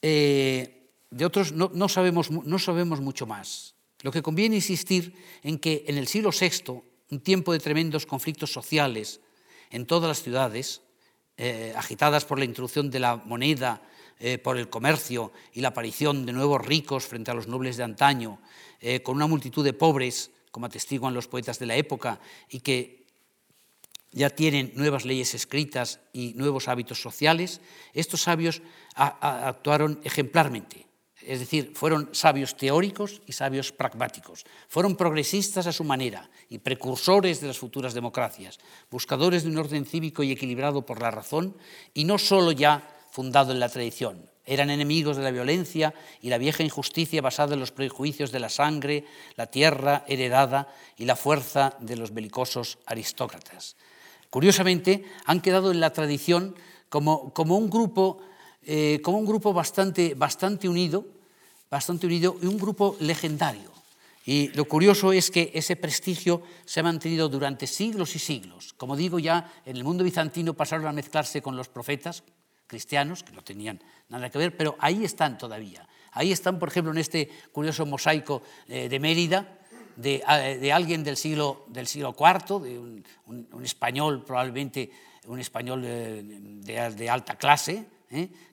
[0.00, 3.74] de otros no, sabemos, no sabemos mucho más.
[4.02, 8.52] Lo que conviene insistir en que en el siglo VI, un tiempo de tremendos conflictos
[8.52, 9.20] sociales
[9.70, 10.82] en todas las ciudades,
[11.36, 13.82] eh, agitadas por la introducción de la moneda,
[14.18, 17.84] eh, por el comercio y la aparición de nuevos ricos frente a los nobles de
[17.84, 18.40] antaño,
[18.80, 23.01] eh, con una multitud de pobres, como atestiguan los poetas de la época, y que
[24.12, 27.60] ya tienen nuevas leyes escritas y nuevos hábitos sociales,
[27.92, 28.62] estos sabios
[28.94, 30.86] actuaron ejemplarmente
[31.26, 34.44] es decir, fueron sabios teóricos y sabios pragmáticos.
[34.68, 38.58] Fueron progresistas a su manera y precursores de las futuras democracias,
[38.90, 41.56] buscadores de un orden cívico y equilibrado por la razón
[41.94, 44.30] y no solo ya fundado en la tradición.
[44.44, 48.48] Eran enemigos de la violencia y la vieja injusticia basada en los prejuicios de la
[48.48, 49.04] sangre,
[49.36, 53.76] la tierra heredada y la fuerza de los belicosos aristócratas.
[54.32, 56.56] Curiosamente, han quedado en la tradición
[56.88, 58.18] como, como un grupo
[58.64, 61.04] eh, como un grupo bastante, bastante unido,
[61.68, 63.72] bastante unido y un grupo legendario.
[64.24, 68.72] Y lo curioso es que ese prestigio se ha mantenido durante siglos y siglos.
[68.74, 72.22] Como digo, ya en el mundo bizantino pasaron a mezclarse con los profetas
[72.68, 75.88] cristianos, que no tenían nada que ver, pero ahí están todavía.
[76.12, 79.58] Ahí están, por ejemplo, en este curioso mosaico eh, de Mérida,
[79.96, 84.90] de, alguien del siglo, del siglo IV, de un, español probablemente,
[85.26, 87.86] un español eh, de, alta clase,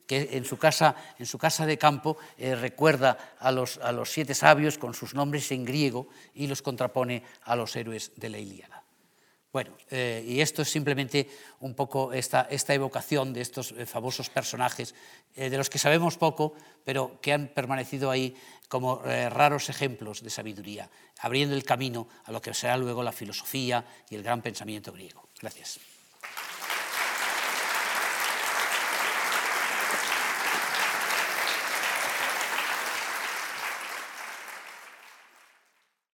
[0.07, 4.09] que en su casa, en su casa de campo eh, recuerda a los, a los
[4.09, 8.39] siete sabios con sus nombres en griego y los contrapone a los héroes de la
[8.39, 8.78] Ilíada.
[9.51, 11.27] Bueno, eh, y esto es simplemente
[11.59, 14.93] un poco esta, esta evocación de estos eh, famosos personajes,
[15.35, 18.35] de los que sabemos poco, pero que han permanecido ahí
[18.67, 20.89] como raros ejemplos de sabiduría,
[21.19, 25.29] abriendo el camino a lo que será luego la filosofía y el gran pensamiento griego.
[25.39, 25.79] Gracias.